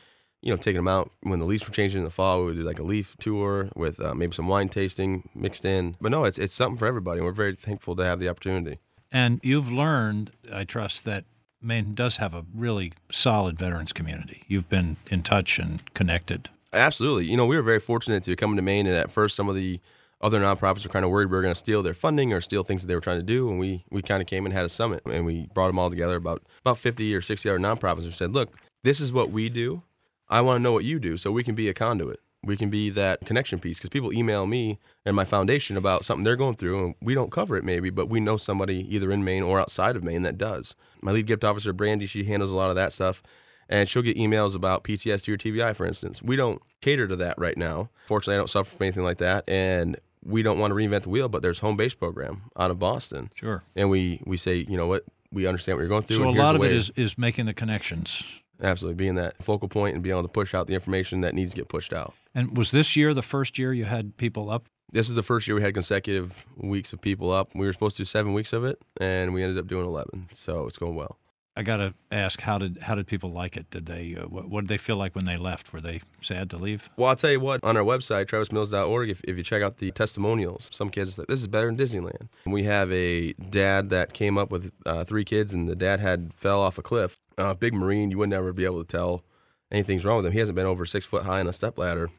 you 0.41 0.51
know 0.51 0.57
taking 0.57 0.77
them 0.77 0.87
out 0.87 1.11
when 1.21 1.39
the 1.39 1.45
leaves 1.45 1.65
were 1.67 1.73
changing 1.73 1.99
in 1.99 2.05
the 2.05 2.11
fall. 2.11 2.41
We 2.41 2.45
would 2.47 2.57
do 2.57 2.63
like 2.63 2.79
a 2.79 2.83
leaf 2.83 3.15
tour 3.19 3.69
with 3.75 3.99
uh, 3.99 4.13
maybe 4.13 4.35
some 4.35 4.47
wine 4.47 4.69
tasting 4.69 5.29
mixed 5.33 5.65
in. 5.65 5.95
But 5.99 6.11
no, 6.11 6.25
it's 6.25 6.37
it's 6.37 6.53
something 6.53 6.77
for 6.77 6.85
everybody. 6.85 7.21
We're 7.21 7.31
very 7.31 7.55
thankful 7.55 7.95
to 7.95 8.05
have 8.05 8.19
the 8.19 8.29
opportunity. 8.29 8.77
And 9.11 9.39
you've 9.43 9.71
learned, 9.71 10.31
I 10.51 10.63
trust, 10.63 11.05
that 11.05 11.25
Maine 11.63 11.95
does 11.95 12.17
have 12.17 12.33
a 12.33 12.45
really 12.53 12.93
solid 13.11 13.57
veterans 13.57 13.93
community. 13.93 14.43
You've 14.47 14.69
been 14.69 14.97
in 15.09 15.23
touch 15.23 15.59
and 15.59 15.81
connected. 15.93 16.49
Absolutely. 16.73 17.25
You 17.25 17.37
know, 17.37 17.45
we 17.45 17.55
were 17.55 17.61
very 17.61 17.79
fortunate 17.79 18.23
to 18.23 18.35
come 18.35 18.55
to 18.55 18.61
Maine, 18.61 18.87
and 18.87 18.95
at 18.95 19.11
first, 19.11 19.35
some 19.35 19.47
of 19.47 19.55
the 19.55 19.79
other 20.21 20.39
nonprofits 20.39 20.83
were 20.83 20.91
kind 20.91 21.05
of 21.05 21.11
worried 21.11 21.29
we 21.29 21.35
were 21.35 21.41
going 21.41 21.53
to 21.53 21.59
steal 21.59 21.83
their 21.83 21.93
funding 21.93 22.31
or 22.31 22.41
steal 22.41 22.63
things 22.63 22.81
that 22.81 22.87
they 22.87 22.95
were 22.95 23.01
trying 23.01 23.19
to 23.19 23.23
do. 23.23 23.49
And 23.49 23.59
we, 23.59 23.83
we 23.91 24.01
kind 24.01 24.21
of 24.21 24.27
came 24.27 24.45
and 24.45 24.53
had 24.53 24.65
a 24.65 24.69
summit, 24.69 25.03
and 25.05 25.25
we 25.25 25.47
brought 25.53 25.67
them 25.67 25.77
all 25.77 25.89
together 25.89 26.15
about 26.15 26.41
about 26.61 26.77
50 26.77 27.13
or 27.13 27.21
60 27.21 27.49
other 27.49 27.59
nonprofits 27.59 28.05
and 28.05 28.13
said, 28.13 28.31
look, 28.31 28.55
this 28.83 28.99
is 28.99 29.11
what 29.11 29.31
we 29.31 29.49
do. 29.49 29.83
I 30.29 30.41
want 30.41 30.59
to 30.59 30.63
know 30.63 30.71
what 30.71 30.85
you 30.85 30.99
do 30.99 31.17
so 31.17 31.31
we 31.31 31.43
can 31.43 31.55
be 31.55 31.69
a 31.69 31.73
conduit. 31.73 32.19
We 32.43 32.57
can 32.57 32.69
be 32.69 32.89
that 32.91 33.25
connection 33.25 33.59
piece 33.59 33.77
because 33.77 33.89
people 33.89 34.11
email 34.13 34.45
me 34.45 34.79
and 35.05 35.15
my 35.15 35.23
foundation 35.25 35.77
about 35.77 36.03
something 36.05 36.23
they're 36.23 36.35
going 36.35 36.55
through, 36.55 36.85
and 36.85 36.95
we 37.01 37.13
don't 37.13 37.31
cover 37.31 37.55
it 37.55 37.63
maybe, 37.63 37.89
but 37.89 38.07
we 38.09 38.19
know 38.19 38.35
somebody 38.37 38.85
either 38.93 39.11
in 39.11 39.23
Maine 39.23 39.43
or 39.43 39.59
outside 39.59 39.95
of 39.95 40.03
Maine 40.03 40.23
that 40.23 40.37
does. 40.37 40.75
My 41.01 41.11
lead 41.11 41.25
gift 41.27 41.43
officer, 41.43 41.71
Brandy, 41.73 42.05
she 42.05 42.25
handles 42.25 42.51
a 42.51 42.55
lot 42.55 42.69
of 42.69 42.75
that 42.75 42.91
stuff 42.93 43.23
and 43.69 43.87
she'll 43.87 44.01
get 44.01 44.17
emails 44.17 44.55
about 44.55 44.83
PTSD 44.83 45.29
or 45.33 45.37
TBI, 45.37 45.75
for 45.75 45.85
instance. 45.85 46.21
We 46.21 46.35
don't 46.35 46.61
cater 46.81 47.07
to 47.07 47.15
that 47.15 47.37
right 47.37 47.57
now. 47.57 47.89
Fortunately, 48.07 48.35
I 48.35 48.37
don't 48.37 48.49
suffer 48.49 48.69
from 48.75 48.83
anything 48.83 49.03
like 49.03 49.19
that, 49.19 49.45
and 49.47 49.97
we 50.23 50.43
don't 50.43 50.59
want 50.59 50.71
to 50.71 50.75
reinvent 50.75 51.03
the 51.03 51.09
wheel. 51.09 51.29
But 51.29 51.41
there's 51.41 51.59
home 51.59 51.77
base 51.77 51.93
program 51.93 52.43
out 52.57 52.71
of 52.71 52.79
Boston, 52.79 53.31
Sure. 53.35 53.63
and 53.75 53.89
we 53.89 54.21
we 54.25 54.35
say, 54.37 54.65
you 54.69 54.75
know 54.77 54.87
what, 54.87 55.05
we 55.31 55.47
understand 55.47 55.77
what 55.77 55.81
you're 55.81 55.89
going 55.89 56.03
through. 56.03 56.17
So 56.17 56.29
a 56.29 56.31
lot 56.31 56.55
of 56.55 56.61
way 56.61 56.67
it 56.67 56.73
is 56.73 56.91
is 56.97 57.17
making 57.17 57.45
the 57.45 57.53
connections. 57.53 58.23
Absolutely 58.63 58.95
being 58.95 59.15
that 59.15 59.41
focal 59.43 59.67
point 59.67 59.95
and 59.95 60.03
being 60.03 60.13
able 60.13 60.23
to 60.23 60.27
push 60.27 60.53
out 60.53 60.67
the 60.67 60.73
information 60.73 61.21
that 61.21 61.33
needs 61.33 61.51
to 61.51 61.57
get 61.57 61.67
pushed 61.67 61.93
out. 61.93 62.13
And 62.33 62.57
was 62.57 62.71
this 62.71 62.95
year 62.95 63.13
the 63.13 63.21
first 63.21 63.57
year 63.57 63.73
you 63.73 63.85
had 63.85 64.17
people 64.17 64.49
up? 64.49 64.67
This 64.91 65.09
is 65.09 65.15
the 65.15 65.23
first 65.23 65.47
year 65.47 65.55
we 65.55 65.61
had 65.61 65.73
consecutive 65.73 66.45
weeks 66.55 66.93
of 66.93 67.01
people 67.01 67.31
up. 67.31 67.49
We 67.55 67.65
were 67.65 67.73
supposed 67.73 67.97
to 67.97 68.01
do 68.01 68.05
seven 68.05 68.33
weeks 68.33 68.53
of 68.53 68.63
it, 68.63 68.79
and 69.01 69.33
we 69.33 69.41
ended 69.41 69.57
up 69.57 69.67
doing 69.67 69.85
11. 69.85 70.29
So 70.33 70.67
it's 70.67 70.77
going 70.77 70.95
well. 70.95 71.17
I 71.55 71.61
got 71.61 71.77
to 71.77 71.93
ask, 72.11 72.41
how 72.41 72.57
did 72.57 72.79
how 72.81 72.95
did 72.95 73.05
people 73.05 73.31
like 73.31 73.57
it? 73.57 73.69
Did 73.69 73.85
they 73.85 74.17
uh, 74.19 74.25
what, 74.25 74.49
what 74.49 74.61
did 74.61 74.69
they 74.69 74.77
feel 74.77 74.95
like 74.95 75.15
when 75.15 75.25
they 75.25 75.37
left? 75.37 75.71
Were 75.71 75.81
they 75.81 76.01
sad 76.21 76.49
to 76.49 76.57
leave? 76.57 76.89
Well, 76.97 77.09
I'll 77.09 77.15
tell 77.15 77.31
you 77.31 77.39
what, 77.39 77.63
on 77.63 77.77
our 77.77 77.83
website, 77.83 78.25
travismills.org, 78.25 79.09
if, 79.09 79.21
if 79.23 79.37
you 79.37 79.43
check 79.43 79.61
out 79.61 79.77
the 79.77 79.91
testimonials, 79.91 80.69
some 80.73 80.89
kids 80.89 81.15
say, 81.15 81.25
this 81.27 81.41
is 81.41 81.47
better 81.47 81.67
than 81.67 81.77
Disneyland. 81.77 82.29
We 82.45 82.63
have 82.63 82.91
a 82.91 83.33
dad 83.33 83.91
that 83.91 84.13
came 84.13 84.37
up 84.37 84.49
with 84.49 84.71
uh, 84.85 85.03
three 85.03 85.25
kids, 85.25 85.53
and 85.53 85.69
the 85.69 85.75
dad 85.75 85.99
had 85.99 86.33
fell 86.33 86.59
off 86.59 86.77
a 86.77 86.81
cliff. 86.81 87.17
Uh, 87.37 87.53
big 87.53 87.73
Marine, 87.73 88.09
you 88.09 88.17
would 88.17 88.29
never 88.29 88.51
be 88.51 88.65
able 88.65 88.83
to 88.83 88.91
tell 88.91 89.23
anything's 89.71 90.05
wrong 90.05 90.17
with 90.17 90.25
him. 90.25 90.33
He 90.33 90.39
hasn't 90.39 90.55
been 90.55 90.65
over 90.65 90.85
six 90.85 91.05
foot 91.05 91.23
high 91.23 91.39
on 91.39 91.47
a 91.47 91.53
step 91.53 91.77
ladder 91.77 92.09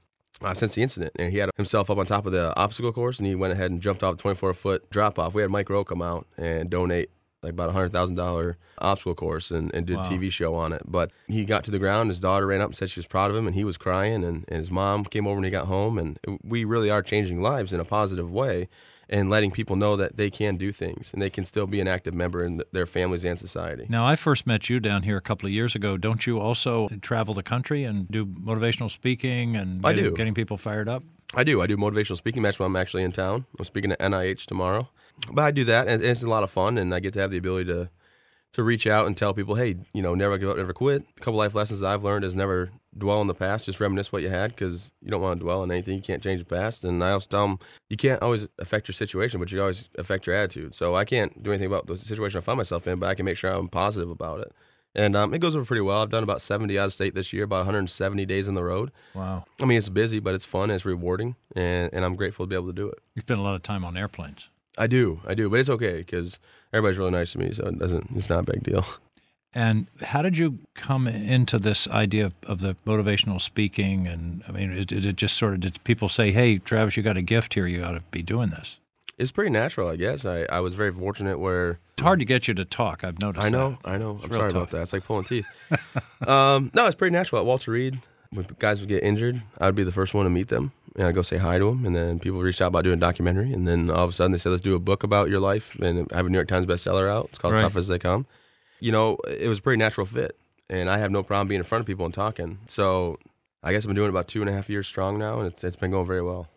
uh, 0.42 0.54
since 0.54 0.74
the 0.74 0.82
incident. 0.82 1.12
And 1.18 1.32
he 1.32 1.38
had 1.38 1.50
himself 1.56 1.90
up 1.90 1.98
on 1.98 2.06
top 2.06 2.26
of 2.26 2.32
the 2.32 2.56
obstacle 2.56 2.92
course, 2.92 3.18
and 3.18 3.26
he 3.26 3.34
went 3.34 3.52
ahead 3.52 3.70
and 3.70 3.80
jumped 3.80 4.02
off 4.02 4.14
a 4.14 4.18
24 4.18 4.54
foot 4.54 4.90
drop 4.90 5.18
off. 5.18 5.34
We 5.34 5.42
had 5.42 5.50
Mike 5.50 5.70
Rowe 5.70 5.84
come 5.84 6.02
out 6.02 6.26
and 6.36 6.70
donate 6.70 7.10
like 7.44 7.52
about 7.52 7.68
a 7.68 7.72
hundred 7.72 7.92
thousand 7.92 8.16
dollar 8.16 8.56
obstacle 8.78 9.14
course 9.14 9.50
and, 9.50 9.72
and 9.74 9.86
did 9.86 9.96
Wow. 9.96 10.04
a 10.04 10.08
TV 10.08 10.30
show 10.32 10.54
on 10.56 10.72
it. 10.72 10.82
But 10.86 11.12
he 11.28 11.44
got 11.44 11.64
to 11.64 11.70
the 11.70 11.78
ground. 11.78 12.10
His 12.10 12.18
daughter 12.18 12.46
ran 12.48 12.60
up 12.60 12.70
and 12.70 12.76
said 12.76 12.90
she 12.90 12.98
was 12.98 13.06
proud 13.06 13.30
of 13.30 13.36
him, 13.36 13.46
and 13.46 13.54
he 13.54 13.64
was 13.64 13.76
crying. 13.76 14.24
And, 14.24 14.44
and 14.48 14.58
his 14.58 14.70
mom 14.70 15.04
came 15.04 15.26
over 15.26 15.36
when 15.36 15.44
he 15.44 15.50
got 15.50 15.66
home. 15.66 15.98
And 15.98 16.18
we 16.42 16.64
really 16.64 16.90
are 16.90 17.02
changing 17.02 17.40
lives 17.40 17.72
in 17.72 17.78
a 17.78 17.84
positive 17.84 18.32
way, 18.32 18.68
and 19.08 19.28
letting 19.30 19.50
people 19.50 19.76
know 19.76 19.94
that 19.96 20.16
they 20.16 20.30
can 20.30 20.56
do 20.56 20.72
things 20.72 21.10
and 21.12 21.20
they 21.20 21.28
can 21.28 21.44
still 21.44 21.66
be 21.66 21.78
an 21.78 21.86
active 21.86 22.14
member 22.14 22.42
in 22.42 22.56
th- 22.56 22.68
their 22.72 22.86
families 22.86 23.22
and 23.24 23.38
society. 23.38 23.84
Now, 23.88 24.06
I 24.06 24.16
first 24.16 24.46
met 24.46 24.70
you 24.70 24.80
down 24.80 25.02
here 25.02 25.18
a 25.18 25.20
couple 25.20 25.46
of 25.46 25.52
years 25.52 25.74
ago. 25.74 25.98
Don't 25.98 26.26
you 26.26 26.40
also 26.40 26.88
travel 27.02 27.34
the 27.34 27.42
country 27.42 27.84
and 27.84 28.10
do 28.10 28.24
motivational 28.24 28.90
speaking 28.90 29.56
and 29.56 29.84
I 29.86 29.92
do. 29.92 30.10
getting 30.12 30.32
people 30.34 30.56
fired 30.56 30.88
up? 30.88 31.02
I 31.34 31.44
do. 31.44 31.60
I 31.60 31.66
do 31.66 31.76
motivational 31.76 32.16
speaking 32.16 32.40
match 32.42 32.58
when 32.58 32.66
I'm 32.66 32.76
actually 32.76 33.02
in 33.02 33.12
town. 33.12 33.44
I'm 33.58 33.64
speaking 33.66 33.92
at 33.92 33.98
NIH 33.98 34.46
tomorrow. 34.46 34.88
But 35.32 35.42
I 35.42 35.50
do 35.50 35.64
that, 35.64 35.88
and 35.88 36.02
it's 36.02 36.22
a 36.22 36.28
lot 36.28 36.42
of 36.42 36.50
fun, 36.50 36.78
and 36.78 36.94
I 36.94 37.00
get 37.00 37.14
to 37.14 37.20
have 37.20 37.30
the 37.30 37.38
ability 37.38 37.70
to 37.72 37.90
to 38.54 38.62
reach 38.62 38.86
out 38.86 39.08
and 39.08 39.16
tell 39.16 39.34
people, 39.34 39.56
hey, 39.56 39.74
you 39.92 40.00
know, 40.00 40.14
never 40.14 40.38
give 40.38 40.48
up, 40.48 40.56
never 40.56 40.72
quit. 40.72 41.04
A 41.16 41.20
couple 41.20 41.34
life 41.34 41.56
lessons 41.56 41.82
I've 41.82 42.04
learned 42.04 42.24
is 42.24 42.36
never 42.36 42.70
dwell 42.96 43.18
on 43.18 43.26
the 43.26 43.34
past, 43.34 43.64
just 43.64 43.80
reminisce 43.80 44.12
what 44.12 44.22
you 44.22 44.28
had 44.28 44.52
because 44.52 44.92
you 45.02 45.10
don't 45.10 45.20
want 45.20 45.40
to 45.40 45.44
dwell 45.44 45.62
on 45.62 45.72
anything. 45.72 45.96
You 45.96 46.02
can't 46.02 46.22
change 46.22 46.38
the 46.38 46.44
past. 46.46 46.84
And 46.84 47.02
I 47.02 47.10
also 47.10 47.26
tell 47.28 47.48
them, 47.48 47.58
you 47.90 47.96
can't 47.96 48.22
always 48.22 48.46
affect 48.60 48.86
your 48.86 48.92
situation, 48.92 49.40
but 49.40 49.50
you 49.50 49.60
always 49.60 49.88
affect 49.98 50.28
your 50.28 50.36
attitude. 50.36 50.76
So 50.76 50.94
I 50.94 51.04
can't 51.04 51.42
do 51.42 51.50
anything 51.50 51.66
about 51.66 51.88
the 51.88 51.96
situation 51.96 52.38
I 52.38 52.42
find 52.42 52.56
myself 52.56 52.86
in, 52.86 53.00
but 53.00 53.08
I 53.08 53.16
can 53.16 53.24
make 53.24 53.36
sure 53.36 53.50
I'm 53.50 53.68
positive 53.68 54.08
about 54.08 54.38
it. 54.38 54.52
And 54.94 55.16
um, 55.16 55.34
it 55.34 55.40
goes 55.40 55.56
over 55.56 55.64
pretty 55.64 55.80
well. 55.80 56.00
I've 56.00 56.10
done 56.10 56.22
about 56.22 56.40
70 56.40 56.78
out 56.78 56.86
of 56.86 56.92
state 56.92 57.16
this 57.16 57.32
year, 57.32 57.42
about 57.42 57.66
170 57.66 58.24
days 58.26 58.46
on 58.46 58.54
the 58.54 58.62
road. 58.62 58.92
Wow. 59.14 59.46
I 59.60 59.64
mean, 59.64 59.78
it's 59.78 59.88
busy, 59.88 60.20
but 60.20 60.36
it's 60.36 60.44
fun, 60.44 60.70
it's 60.70 60.84
rewarding, 60.84 61.34
and, 61.56 61.92
and 61.92 62.04
I'm 62.04 62.14
grateful 62.14 62.46
to 62.46 62.48
be 62.48 62.54
able 62.54 62.68
to 62.68 62.72
do 62.72 62.88
it. 62.88 63.00
You 63.16 63.22
spend 63.22 63.40
a 63.40 63.42
lot 63.42 63.56
of 63.56 63.64
time 63.64 63.84
on 63.84 63.96
airplanes. 63.96 64.48
I 64.76 64.86
do, 64.86 65.20
I 65.26 65.34
do, 65.34 65.48
but 65.48 65.60
it's 65.60 65.68
okay 65.70 65.98
because 65.98 66.38
everybody's 66.72 66.98
really 66.98 67.10
nice 67.10 67.32
to 67.32 67.38
me, 67.38 67.52
so 67.52 67.66
it 67.66 67.78
doesn't. 67.78 68.10
It's 68.16 68.28
not 68.28 68.40
a 68.40 68.52
big 68.52 68.62
deal. 68.62 68.84
And 69.56 69.86
how 70.02 70.20
did 70.20 70.36
you 70.36 70.58
come 70.74 71.06
into 71.06 71.60
this 71.60 71.86
idea 71.86 72.26
of, 72.26 72.34
of 72.44 72.60
the 72.60 72.74
motivational 72.84 73.40
speaking? 73.40 74.08
And 74.08 74.42
I 74.48 74.50
mean, 74.50 74.74
did, 74.74 74.88
did 74.88 75.06
it 75.06 75.14
just 75.14 75.36
sort 75.36 75.54
of 75.54 75.60
did 75.60 75.84
people 75.84 76.08
say, 76.08 76.32
"Hey, 76.32 76.58
Travis, 76.58 76.96
you 76.96 77.04
got 77.04 77.16
a 77.16 77.22
gift 77.22 77.54
here. 77.54 77.68
You 77.68 77.84
ought 77.84 77.92
to 77.92 78.02
be 78.10 78.20
doing 78.20 78.50
this"? 78.50 78.80
It's 79.16 79.30
pretty 79.30 79.50
natural, 79.50 79.88
I 79.88 79.94
guess. 79.94 80.24
I, 80.24 80.42
I 80.50 80.58
was 80.58 80.74
very 80.74 80.92
fortunate 80.92 81.38
where 81.38 81.78
It's 81.92 82.02
hard 82.02 82.18
to 82.18 82.24
get 82.24 82.48
you 82.48 82.54
to 82.54 82.64
talk. 82.64 83.04
I've 83.04 83.20
noticed. 83.20 83.46
I 83.46 83.48
know, 83.48 83.78
that. 83.84 83.90
I 83.90 83.96
know. 83.96 84.18
I'm 84.24 84.32
sorry 84.32 84.50
tough. 84.50 84.56
about 84.56 84.70
that. 84.70 84.82
It's 84.82 84.92
like 84.92 85.04
pulling 85.04 85.24
teeth. 85.24 85.46
um, 86.26 86.72
no, 86.74 86.86
it's 86.86 86.96
pretty 86.96 87.12
natural. 87.12 87.40
At 87.40 87.46
Walter 87.46 87.70
Reed, 87.70 88.00
when 88.30 88.46
guys 88.58 88.80
would 88.80 88.88
get 88.88 89.04
injured, 89.04 89.40
I'd 89.60 89.76
be 89.76 89.84
the 89.84 89.92
first 89.92 90.14
one 90.14 90.24
to 90.24 90.30
meet 90.30 90.48
them, 90.48 90.72
and 90.96 91.06
I'd 91.06 91.14
go 91.14 91.22
say 91.22 91.38
hi 91.38 91.58
to 91.58 91.64
them, 91.66 91.84
and 91.86 91.94
then 91.94 92.18
people 92.18 92.40
reached 92.40 92.60
out 92.62 92.68
about 92.68 92.84
doing 92.84 92.98
a 92.98 93.00
documentary, 93.00 93.52
and 93.52 93.66
then 93.66 93.90
all 93.90 94.04
of 94.04 94.10
a 94.10 94.12
sudden 94.12 94.32
they 94.32 94.38
said, 94.38 94.50
"Let's 94.50 94.62
do 94.62 94.74
a 94.74 94.78
book 94.78 95.02
about 95.02 95.28
your 95.28 95.40
life," 95.40 95.74
and 95.80 96.08
I 96.12 96.16
have 96.16 96.26
a 96.26 96.28
New 96.28 96.36
York 96.38 96.48
Times 96.48 96.66
bestseller 96.66 97.08
out. 97.08 97.26
It's 97.30 97.38
called 97.38 97.54
Right. 97.54 97.62
Tough 97.62 97.76
as 97.76 97.88
They 97.88 97.98
Come. 97.98 98.26
you 98.80 98.92
know, 98.92 99.16
it 99.28 99.48
was 99.48 99.58
a 99.58 99.62
pretty 99.62 99.78
natural 99.78 100.06
fit, 100.06 100.36
and 100.68 100.90
I 100.90 100.98
have 100.98 101.10
no 101.10 101.22
problem 101.22 101.48
being 101.48 101.60
in 101.60 101.64
front 101.64 101.80
of 101.80 101.86
people 101.86 102.04
and 102.04 102.12
talking. 102.14 102.58
So 102.66 103.18
I 103.62 103.72
guess 103.72 103.84
I've 103.84 103.88
been 103.88 103.96
doing 103.96 104.08
it 104.08 104.10
about 104.10 104.28
two 104.28 104.40
and 104.42 104.50
a 104.50 104.52
half 104.52 104.68
years 104.68 104.86
strong 104.86 105.18
now, 105.18 105.38
and 105.38 105.46
it's 105.46 105.64
it's 105.64 105.76
been 105.76 105.90
going 105.90 106.06
very 106.06 106.22
well. 106.22 106.48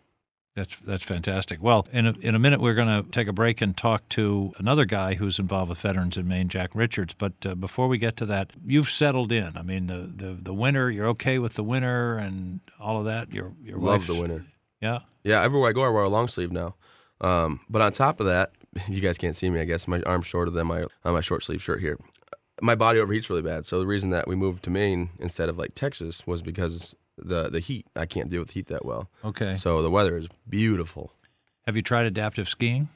That's 0.58 0.76
that's 0.84 1.04
fantastic. 1.04 1.62
Well, 1.62 1.86
in 1.92 2.08
a, 2.08 2.14
in 2.20 2.34
a 2.34 2.38
minute 2.40 2.60
we're 2.60 2.74
going 2.74 2.88
to 2.88 3.08
take 3.12 3.28
a 3.28 3.32
break 3.32 3.60
and 3.60 3.76
talk 3.76 4.08
to 4.10 4.52
another 4.58 4.86
guy 4.86 5.14
who's 5.14 5.38
involved 5.38 5.68
with 5.68 5.78
veterans 5.78 6.16
in 6.16 6.26
Maine, 6.26 6.48
Jack 6.48 6.70
Richards. 6.74 7.14
But 7.14 7.34
uh, 7.46 7.54
before 7.54 7.86
we 7.86 7.96
get 7.96 8.16
to 8.16 8.26
that, 8.26 8.50
you've 8.66 8.90
settled 8.90 9.30
in. 9.30 9.56
I 9.56 9.62
mean, 9.62 9.86
the, 9.86 10.10
the 10.12 10.36
the 10.42 10.52
winter, 10.52 10.90
you're 10.90 11.06
okay 11.10 11.38
with 11.38 11.54
the 11.54 11.62
winter 11.62 12.18
and 12.18 12.58
all 12.80 12.98
of 12.98 13.04
that. 13.04 13.32
Your 13.32 13.52
your 13.62 13.78
love 13.78 14.08
the 14.08 14.16
winter. 14.16 14.46
Yeah, 14.80 15.00
yeah. 15.22 15.42
Everywhere 15.42 15.70
I 15.70 15.72
go, 15.72 15.82
I 15.84 15.90
wear 15.90 16.02
a 16.02 16.08
long 16.08 16.26
sleeve 16.26 16.50
now. 16.50 16.74
Um, 17.20 17.60
but 17.70 17.80
on 17.80 17.92
top 17.92 18.18
of 18.18 18.26
that, 18.26 18.50
you 18.88 19.00
guys 19.00 19.16
can't 19.16 19.36
see 19.36 19.50
me. 19.50 19.60
I 19.60 19.64
guess 19.64 19.86
my 19.86 20.02
arm's 20.02 20.26
shorter 20.26 20.50
than 20.50 20.66
my 20.66 20.86
on 21.04 21.14
my 21.14 21.20
short 21.20 21.44
sleeve 21.44 21.62
shirt 21.62 21.80
here. 21.80 22.00
My 22.60 22.74
body 22.74 22.98
overheats 22.98 23.30
really 23.30 23.42
bad. 23.42 23.64
So 23.64 23.78
the 23.78 23.86
reason 23.86 24.10
that 24.10 24.26
we 24.26 24.34
moved 24.34 24.64
to 24.64 24.70
Maine 24.70 25.10
instead 25.20 25.48
of 25.48 25.56
like 25.56 25.76
Texas 25.76 26.26
was 26.26 26.42
because 26.42 26.96
the 27.22 27.48
the 27.48 27.60
heat. 27.60 27.86
I 27.96 28.06
can't 28.06 28.30
deal 28.30 28.40
with 28.40 28.50
heat 28.52 28.66
that 28.68 28.84
well. 28.84 29.08
Okay. 29.24 29.56
So 29.56 29.82
the 29.82 29.90
weather 29.90 30.16
is 30.16 30.28
beautiful. 30.48 31.12
Have 31.66 31.76
you 31.76 31.82
tried 31.82 32.06
adaptive 32.06 32.48
skiing? 32.48 32.88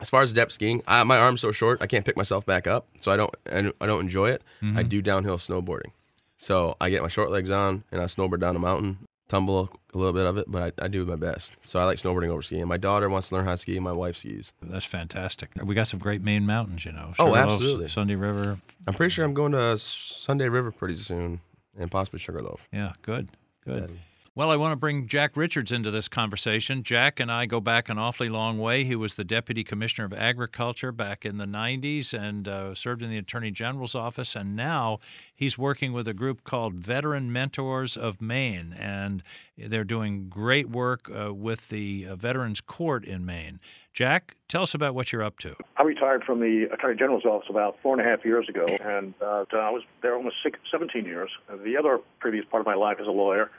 As 0.00 0.10
far 0.10 0.22
as 0.22 0.32
depth 0.32 0.52
skiing, 0.52 0.82
I, 0.88 1.02
my 1.04 1.18
arm's 1.18 1.40
so 1.40 1.52
short 1.52 1.80
I 1.80 1.86
can't 1.86 2.04
pick 2.04 2.16
myself 2.16 2.44
back 2.44 2.66
up, 2.66 2.86
so 3.00 3.12
I 3.12 3.16
don't 3.16 3.34
I 3.50 3.60
don't, 3.62 3.76
I 3.80 3.86
don't 3.86 4.00
enjoy 4.00 4.30
it. 4.30 4.42
Mm-hmm. 4.62 4.78
I 4.78 4.82
do 4.82 5.00
downhill 5.02 5.38
snowboarding, 5.38 5.92
so 6.36 6.76
I 6.80 6.90
get 6.90 7.02
my 7.02 7.08
short 7.08 7.30
legs 7.30 7.50
on 7.50 7.84
and 7.92 8.00
I 8.00 8.04
snowboard 8.06 8.40
down 8.40 8.56
a 8.56 8.58
mountain, 8.58 8.98
tumble 9.28 9.70
a 9.94 9.98
little 9.98 10.12
bit 10.12 10.26
of 10.26 10.36
it, 10.36 10.46
but 10.48 10.74
I, 10.80 10.84
I 10.84 10.88
do 10.88 11.04
my 11.04 11.14
best. 11.16 11.52
So 11.62 11.78
I 11.78 11.84
like 11.84 11.98
snowboarding 11.98 12.28
over 12.28 12.42
skiing. 12.42 12.66
My 12.66 12.76
daughter 12.76 13.08
wants 13.08 13.28
to 13.28 13.36
learn 13.36 13.44
how 13.44 13.52
to 13.52 13.56
ski. 13.58 13.76
and 13.76 13.84
My 13.84 13.92
wife 13.92 14.16
skis. 14.16 14.52
That's 14.60 14.84
fantastic. 14.84 15.50
We 15.62 15.74
got 15.76 15.86
some 15.86 16.00
great 16.00 16.22
Maine 16.22 16.44
mountains, 16.44 16.84
you 16.84 16.90
know. 16.92 17.10
oh, 17.18 17.26
Sugarloaf, 17.28 17.50
absolutely. 17.52 17.88
Sunday 17.88 18.16
River. 18.16 18.58
I'm 18.88 18.94
pretty 18.94 19.10
sure 19.10 19.24
I'm 19.24 19.34
going 19.34 19.52
to 19.52 19.78
Sunday 19.78 20.48
River 20.48 20.72
pretty 20.72 20.96
soon, 20.96 21.40
and 21.78 21.88
possibly 21.90 22.18
Sugarloaf. 22.18 22.66
Yeah, 22.72 22.92
good. 23.02 23.28
Good. 23.66 23.98
Well, 24.36 24.50
I 24.50 24.56
want 24.56 24.72
to 24.72 24.76
bring 24.76 25.06
Jack 25.06 25.36
Richards 25.36 25.70
into 25.70 25.92
this 25.92 26.08
conversation. 26.08 26.82
Jack 26.82 27.20
and 27.20 27.30
I 27.30 27.46
go 27.46 27.60
back 27.60 27.88
an 27.88 27.98
awfully 27.98 28.28
long 28.28 28.58
way. 28.58 28.82
He 28.82 28.96
was 28.96 29.14
the 29.14 29.22
Deputy 29.22 29.62
Commissioner 29.62 30.06
of 30.06 30.12
Agriculture 30.12 30.90
back 30.90 31.24
in 31.24 31.38
the 31.38 31.44
90s 31.44 32.12
and 32.12 32.48
uh, 32.48 32.74
served 32.74 33.00
in 33.02 33.10
the 33.10 33.16
Attorney 33.16 33.52
General's 33.52 33.94
office. 33.94 34.34
And 34.34 34.56
now 34.56 34.98
he's 35.32 35.56
working 35.56 35.92
with 35.92 36.08
a 36.08 36.12
group 36.12 36.42
called 36.42 36.74
Veteran 36.74 37.32
Mentors 37.32 37.96
of 37.96 38.20
Maine. 38.20 38.74
And 38.76 39.22
they're 39.56 39.84
doing 39.84 40.28
great 40.28 40.68
work 40.68 41.08
uh, 41.16 41.32
with 41.32 41.68
the 41.68 42.04
uh, 42.10 42.16
Veterans 42.16 42.60
Court 42.60 43.04
in 43.04 43.24
Maine. 43.24 43.60
Jack, 43.92 44.34
tell 44.48 44.62
us 44.62 44.74
about 44.74 44.96
what 44.96 45.12
you're 45.12 45.22
up 45.22 45.38
to. 45.38 45.54
I 45.76 45.84
retired 45.84 46.24
from 46.24 46.40
the 46.40 46.68
Attorney 46.72 46.96
General's 46.96 47.24
office 47.24 47.46
about 47.48 47.76
four 47.84 47.96
and 47.96 48.04
a 48.04 48.10
half 48.10 48.24
years 48.24 48.48
ago, 48.48 48.66
and 48.84 49.14
uh, 49.22 49.44
I 49.52 49.70
was 49.70 49.84
there 50.02 50.16
almost 50.16 50.38
six, 50.42 50.58
17 50.72 51.04
years. 51.04 51.30
The 51.62 51.76
other 51.76 52.00
previous 52.18 52.44
part 52.50 52.62
of 52.62 52.66
my 52.66 52.74
life 52.74 52.96
as 53.00 53.06
a 53.06 53.12
lawyer. 53.12 53.52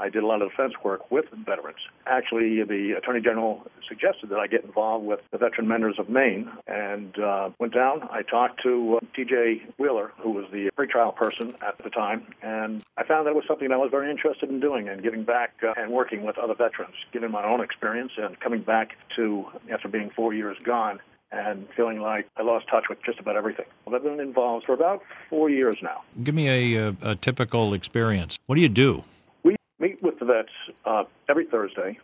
I 0.00 0.08
did 0.08 0.22
a 0.22 0.26
lot 0.26 0.40
of 0.40 0.50
defense 0.50 0.72
work 0.82 1.10
with 1.10 1.26
veterans. 1.44 1.78
Actually, 2.06 2.62
the 2.64 2.94
Attorney 2.96 3.20
General 3.20 3.62
suggested 3.86 4.30
that 4.30 4.38
I 4.38 4.46
get 4.46 4.64
involved 4.64 5.04
with 5.04 5.20
the 5.30 5.38
Veteran 5.38 5.68
Mentors 5.68 5.98
of 5.98 6.08
Maine 6.08 6.50
and 6.66 7.18
uh, 7.18 7.50
went 7.58 7.74
down. 7.74 8.08
I 8.10 8.22
talked 8.22 8.62
to 8.62 8.96
uh, 8.96 9.06
TJ 9.16 9.62
Wheeler, 9.78 10.12
who 10.18 10.30
was 10.30 10.46
the 10.52 10.70
pretrial 10.78 11.14
person 11.14 11.54
at 11.66 11.76
the 11.84 11.90
time, 11.90 12.26
and 12.42 12.82
I 12.96 13.04
found 13.04 13.26
that 13.26 13.30
it 13.30 13.36
was 13.36 13.44
something 13.46 13.70
I 13.70 13.76
was 13.76 13.90
very 13.90 14.10
interested 14.10 14.48
in 14.48 14.60
doing 14.60 14.88
and 14.88 15.02
giving 15.02 15.24
back 15.24 15.52
uh, 15.62 15.74
and 15.76 15.92
working 15.92 16.24
with 16.24 16.38
other 16.38 16.54
veterans, 16.54 16.94
given 17.12 17.30
my 17.30 17.44
own 17.44 17.60
experience 17.60 18.12
and 18.16 18.38
coming 18.40 18.62
back 18.62 18.96
to, 19.16 19.46
after 19.70 19.88
being 19.88 20.10
four 20.16 20.32
years 20.32 20.56
gone, 20.64 21.00
and 21.32 21.68
feeling 21.76 22.00
like 22.00 22.28
I 22.36 22.42
lost 22.42 22.66
touch 22.68 22.84
with 22.88 23.02
just 23.04 23.20
about 23.20 23.36
everything. 23.36 23.66
I've 23.86 24.02
been 24.02 24.20
involved 24.20 24.66
for 24.66 24.72
about 24.72 25.02
four 25.28 25.48
years 25.50 25.76
now. 25.82 26.02
Give 26.24 26.34
me 26.34 26.48
a, 26.74 26.88
a, 26.88 26.96
a 27.02 27.16
typical 27.16 27.74
experience. 27.74 28.38
What 28.46 28.56
do 28.56 28.60
you 28.60 28.68
do? 28.68 29.04
Meet 29.80 30.02
with 30.02 30.18
the 30.18 30.24
vets 30.24 30.52
uh, 30.84 31.04
every 31.28 31.46
Thursday 31.46 31.98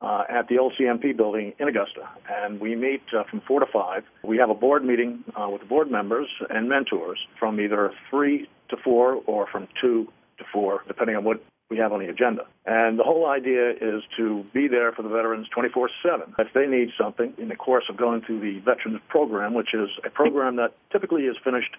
uh, 0.00 0.24
at 0.28 0.48
the 0.48 0.56
LCMP 0.56 1.16
building 1.16 1.52
in 1.58 1.68
Augusta, 1.68 2.08
and 2.30 2.60
we 2.60 2.76
meet 2.76 3.02
uh, 3.16 3.24
from 3.30 3.40
4 3.46 3.60
to 3.60 3.66
5. 3.72 4.04
We 4.24 4.38
have 4.38 4.50
a 4.50 4.54
board 4.54 4.84
meeting 4.84 5.24
uh, 5.34 5.48
with 5.50 5.62
the 5.62 5.66
board 5.66 5.90
members 5.90 6.28
and 6.50 6.68
mentors 6.68 7.18
from 7.38 7.60
either 7.60 7.92
3 8.10 8.48
to 8.70 8.76
4 8.76 9.22
or 9.26 9.46
from 9.46 9.68
2 9.80 10.06
to 10.38 10.44
4, 10.52 10.82
depending 10.86 11.16
on 11.16 11.24
what 11.24 11.42
we 11.70 11.78
have 11.78 11.92
on 11.92 12.00
the 12.00 12.08
agenda. 12.08 12.42
And 12.64 12.98
the 12.98 13.02
whole 13.02 13.28
idea 13.28 13.70
is 13.70 14.02
to 14.16 14.44
be 14.54 14.68
there 14.68 14.92
for 14.92 15.02
the 15.02 15.08
veterans 15.08 15.48
24 15.48 15.90
7. 16.02 16.34
If 16.38 16.52
they 16.52 16.66
need 16.66 16.90
something 17.00 17.32
in 17.38 17.48
the 17.48 17.56
course 17.56 17.84
of 17.88 17.96
going 17.96 18.20
through 18.20 18.40
the 18.40 18.60
Veterans 18.60 19.00
Program, 19.08 19.54
which 19.54 19.74
is 19.74 19.88
a 20.04 20.10
program 20.10 20.56
that 20.56 20.74
typically 20.92 21.22
is 21.22 21.36
finished 21.42 21.74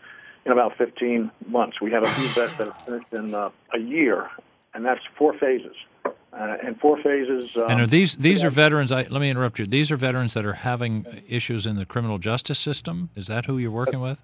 in 0.45 0.51
about 0.51 0.77
15 0.77 1.31
months. 1.47 1.79
We 1.79 1.91
have 1.91 2.03
a 2.03 2.11
few 2.11 2.27
vets 2.29 2.57
that 2.57 2.67
have 2.67 2.81
finished 2.81 3.13
in 3.13 3.33
uh, 3.33 3.49
a 3.73 3.79
year 3.79 4.29
and 4.77 4.85
that's 4.85 5.01
four 5.17 5.33
phases. 5.39 5.75
Uh, 6.05 6.55
and 6.63 6.79
four 6.79 7.01
phases. 7.01 7.49
Um, 7.55 7.63
and 7.67 7.81
are 7.81 7.87
these 7.87 8.15
these 8.15 8.43
are 8.43 8.51
veterans? 8.51 8.91
I, 8.91 9.07
let 9.09 9.19
me 9.19 9.29
interrupt 9.29 9.57
you. 9.57 9.65
These 9.65 9.91
are 9.91 9.97
veterans 9.97 10.35
that 10.35 10.45
are 10.45 10.53
having 10.53 11.23
issues 11.27 11.65
in 11.65 11.75
the 11.75 11.85
criminal 11.85 12.19
justice 12.19 12.59
system. 12.59 13.09
Is 13.15 13.25
that 13.25 13.45
who 13.45 13.57
you're 13.57 13.71
working 13.71 14.01
with? 14.01 14.21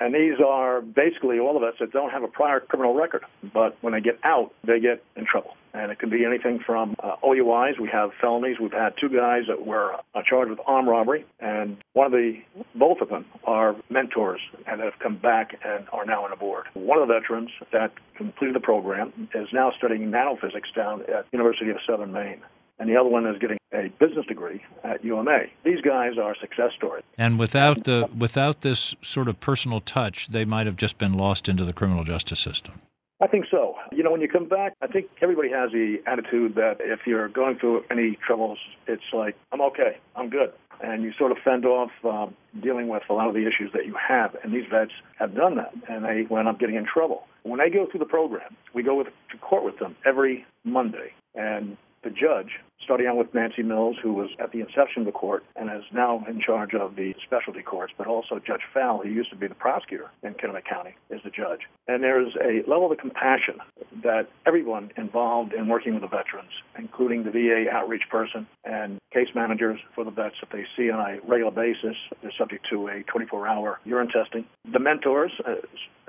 And 0.00 0.14
these 0.14 0.40
are 0.44 0.80
basically 0.80 1.38
all 1.38 1.56
of 1.56 1.62
us 1.62 1.74
that 1.80 1.92
don't 1.92 2.10
have 2.10 2.22
a 2.22 2.28
prior 2.28 2.60
criminal 2.60 2.94
record, 2.94 3.24
but 3.52 3.76
when 3.80 3.92
they 3.92 4.00
get 4.00 4.18
out, 4.24 4.52
they 4.64 4.80
get 4.80 5.02
in 5.16 5.26
trouble 5.26 5.54
and 5.74 5.92
it 5.92 5.98
can 5.98 6.10
be 6.10 6.24
anything 6.24 6.58
from 6.64 6.96
uh, 7.02 7.16
OUIs. 7.22 7.78
We 7.80 7.88
have 7.92 8.10
felonies. 8.20 8.56
We've 8.60 8.72
had 8.72 8.94
two 9.00 9.08
guys 9.08 9.42
that 9.48 9.66
were 9.66 9.94
uh, 10.14 10.22
charged 10.28 10.50
with 10.50 10.60
armed 10.66 10.88
robbery, 10.88 11.24
and 11.40 11.76
one 11.92 12.06
of 12.06 12.12
the, 12.12 12.40
both 12.74 13.00
of 13.00 13.08
them 13.08 13.26
are 13.44 13.76
mentors 13.90 14.40
and 14.66 14.80
have 14.80 14.94
come 14.98 15.16
back 15.16 15.58
and 15.64 15.86
are 15.92 16.04
now 16.04 16.24
on 16.24 16.30
the 16.30 16.36
board. 16.36 16.66
One 16.74 16.98
of 16.98 17.06
the 17.06 17.14
veterans 17.14 17.50
that 17.72 17.92
completed 18.16 18.56
the 18.56 18.60
program 18.60 19.28
is 19.34 19.48
now 19.52 19.72
studying 19.76 20.10
nanophysics 20.10 20.74
down 20.74 21.02
at 21.02 21.26
University 21.32 21.70
of 21.70 21.76
Southern 21.86 22.12
Maine 22.12 22.40
and 22.78 22.88
the 22.88 22.96
other 22.96 23.08
one 23.08 23.26
is 23.26 23.38
getting 23.38 23.58
a 23.72 23.88
business 23.98 24.24
degree 24.26 24.62
at 24.84 25.04
UMA. 25.04 25.40
These 25.64 25.80
guys 25.80 26.12
are 26.18 26.34
success 26.40 26.70
stories. 26.76 27.04
And 27.16 27.38
without 27.38 27.84
the 27.84 28.08
without 28.16 28.62
this 28.62 28.94
sort 29.02 29.28
of 29.28 29.40
personal 29.40 29.80
touch, 29.80 30.28
they 30.28 30.44
might 30.44 30.66
have 30.66 30.76
just 30.76 30.98
been 30.98 31.14
lost 31.14 31.48
into 31.48 31.64
the 31.64 31.72
criminal 31.72 32.04
justice 32.04 32.40
system. 32.40 32.74
I 33.20 33.26
think 33.26 33.46
so. 33.50 33.74
You 33.90 34.04
know, 34.04 34.12
when 34.12 34.20
you 34.20 34.28
come 34.28 34.48
back, 34.48 34.74
I 34.80 34.86
think 34.86 35.06
everybody 35.20 35.50
has 35.50 35.72
the 35.72 35.96
attitude 36.06 36.54
that 36.54 36.76
if 36.80 37.00
you're 37.04 37.28
going 37.28 37.58
through 37.58 37.84
any 37.90 38.16
troubles, 38.24 38.58
it's 38.86 39.02
like, 39.12 39.34
I'm 39.50 39.60
okay, 39.60 39.98
I'm 40.14 40.30
good. 40.30 40.52
And 40.80 41.02
you 41.02 41.12
sort 41.18 41.32
of 41.32 41.38
fend 41.44 41.64
off 41.64 41.90
um, 42.04 42.36
dealing 42.62 42.86
with 42.86 43.02
a 43.10 43.12
lot 43.12 43.26
of 43.26 43.34
the 43.34 43.40
issues 43.40 43.72
that 43.72 43.86
you 43.86 43.96
have. 43.96 44.36
And 44.44 44.54
these 44.54 44.66
vets 44.70 44.92
have 45.18 45.34
done 45.34 45.56
that, 45.56 45.72
and 45.88 46.04
they 46.04 46.26
wind 46.30 46.46
up 46.46 46.60
getting 46.60 46.76
in 46.76 46.86
trouble. 46.86 47.24
When 47.42 47.58
they 47.58 47.70
go 47.70 47.88
through 47.90 47.98
the 47.98 48.06
program, 48.06 48.56
we 48.72 48.84
go 48.84 48.94
with, 48.94 49.08
to 49.32 49.38
court 49.38 49.64
with 49.64 49.80
them 49.80 49.96
every 50.06 50.46
Monday. 50.62 51.12
And 51.34 51.76
the 52.02 52.10
judge, 52.10 52.60
starting 52.82 53.06
out 53.06 53.16
with 53.16 53.34
Nancy 53.34 53.62
Mills, 53.62 53.96
who 54.02 54.12
was 54.12 54.30
at 54.38 54.52
the 54.52 54.60
inception 54.60 55.02
of 55.02 55.06
the 55.06 55.12
court 55.12 55.44
and 55.56 55.70
is 55.70 55.84
now 55.92 56.24
in 56.28 56.40
charge 56.40 56.74
of 56.74 56.96
the 56.96 57.14
specialty 57.24 57.62
courts, 57.62 57.92
but 57.98 58.06
also 58.06 58.38
Judge 58.38 58.62
Fowle, 58.72 59.02
who 59.02 59.10
used 59.10 59.30
to 59.30 59.36
be 59.36 59.46
the 59.46 59.54
prosecutor 59.54 60.10
in 60.22 60.34
Kennebec 60.34 60.64
County, 60.64 60.94
is 61.10 61.20
the 61.24 61.30
judge. 61.30 61.60
And 61.86 62.02
there's 62.02 62.34
a 62.40 62.68
level 62.70 62.90
of 62.90 62.98
compassion 62.98 63.58
that 64.02 64.28
everyone 64.46 64.90
involved 64.96 65.52
in 65.52 65.68
working 65.68 65.94
with 65.94 66.02
the 66.02 66.08
veterans, 66.08 66.52
including 66.78 67.24
the 67.24 67.30
VA 67.30 67.66
outreach 67.70 68.08
person 68.10 68.46
and 68.64 68.98
case 69.12 69.28
managers 69.34 69.80
for 69.94 70.04
the 70.04 70.10
vets 70.10 70.36
that 70.40 70.50
they 70.52 70.64
see 70.76 70.90
on 70.90 71.00
a 71.00 71.18
regular 71.26 71.50
basis, 71.50 71.96
they're 72.22 72.32
subject 72.38 72.66
to 72.70 72.88
a 72.88 73.02
24-hour 73.04 73.80
urine 73.84 74.08
testing. 74.08 74.44
The 74.70 74.78
mentors, 74.78 75.32
uh, 75.46 75.56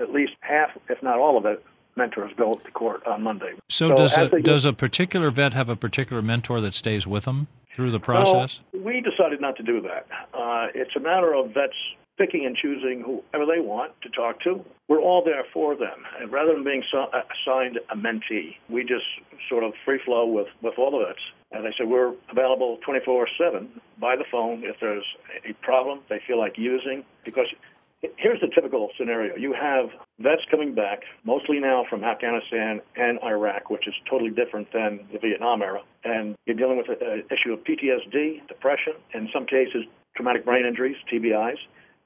at 0.02 0.12
least 0.12 0.34
half, 0.42 0.70
if 0.90 1.02
not 1.02 1.18
all 1.18 1.38
of 1.38 1.46
it, 1.46 1.64
mentors 2.00 2.32
go 2.38 2.54
to 2.54 2.72
court 2.72 3.06
on 3.06 3.22
Monday. 3.22 3.54
So, 3.70 3.90
so 3.90 3.96
does 3.96 4.18
a, 4.18 4.42
does 4.42 4.66
a 4.66 4.74
particular 4.74 5.30
vet 5.30 5.54
have 5.54 5.70
a 5.70 5.76
particular 5.76 6.22
mentor 6.22 6.62
that 6.62 6.74
stays 6.74 7.06
with 7.06 7.26
them 7.26 7.48
through 7.76 7.92
the 7.92 8.00
process? 8.00 8.60
No, 8.74 8.82
we 8.82 9.02
decided 9.02 9.40
not 9.40 9.56
to 9.58 9.64
do 9.64 9.82
that. 9.82 10.08
Uh, 10.34 10.68
it's 10.74 10.96
a 10.96 11.00
matter 11.00 11.34
of 11.36 11.54
vets 11.54 11.76
picking 12.18 12.46
and 12.46 12.56
choosing 12.56 13.02
whoever 13.02 13.46
they 13.46 13.62
want 13.62 13.94
to 14.02 14.10
talk 14.10 14.42
to. 14.42 14.64
We're 14.90 15.00
all 15.00 15.24
there 15.24 15.46
for 15.54 15.76
them. 15.76 16.04
And 16.20 16.32
rather 16.32 16.54
than 16.54 16.64
being 16.64 16.84
so, 16.92 17.04
uh, 17.14 17.22
assigned 17.34 17.80
a 17.90 17.96
mentee, 17.96 18.58
we 18.70 18.82
just 18.82 19.06
sort 19.48 19.64
of 19.64 19.74
free 19.86 20.00
flow 20.04 20.26
with, 20.26 20.48
with 20.62 20.74
all 20.78 20.92
the 20.92 21.06
vets. 21.06 21.22
As 21.52 21.64
I 21.66 21.72
said, 21.78 21.88
we're 21.88 22.14
available 22.30 22.78
24 22.86 23.28
7 23.40 23.70
by 24.00 24.16
the 24.16 24.26
phone 24.30 24.64
if 24.64 24.76
there's 24.82 25.06
a 25.48 25.54
problem 25.64 26.02
they 26.10 26.22
feel 26.28 26.38
like 26.38 26.58
using. 26.58 27.04
Because 27.24 27.48
here's 28.18 28.40
the 28.42 28.48
typical 28.54 28.90
scenario 28.98 29.36
you 29.36 29.54
have 29.54 29.90
vets 30.20 30.42
coming 30.50 30.74
back, 30.74 31.02
mostly 31.24 31.60
now 31.60 31.86
from 31.90 32.04
Afghanistan 32.04 32.82
and 32.96 33.20
Iraq, 33.24 33.70
which 33.70 33.88
is 33.88 33.94
totally 34.10 34.32
different 34.32 34.72
than 34.74 35.00
the 35.12 35.20
Vietnam 35.20 35.62
era. 35.62 35.82
And 36.04 36.36
you're 36.46 36.56
dealing 36.56 36.78
with 36.78 36.90
an 36.90 37.24
issue 37.32 37.54
of 37.54 37.60
PTSD, 37.64 38.48
depression, 38.48 38.94
in 39.14 39.30
some 39.34 39.46
cases, 39.46 39.86
traumatic 40.16 40.46
brain 40.46 40.66
injuries, 40.66 40.98
TBIs, 41.12 41.58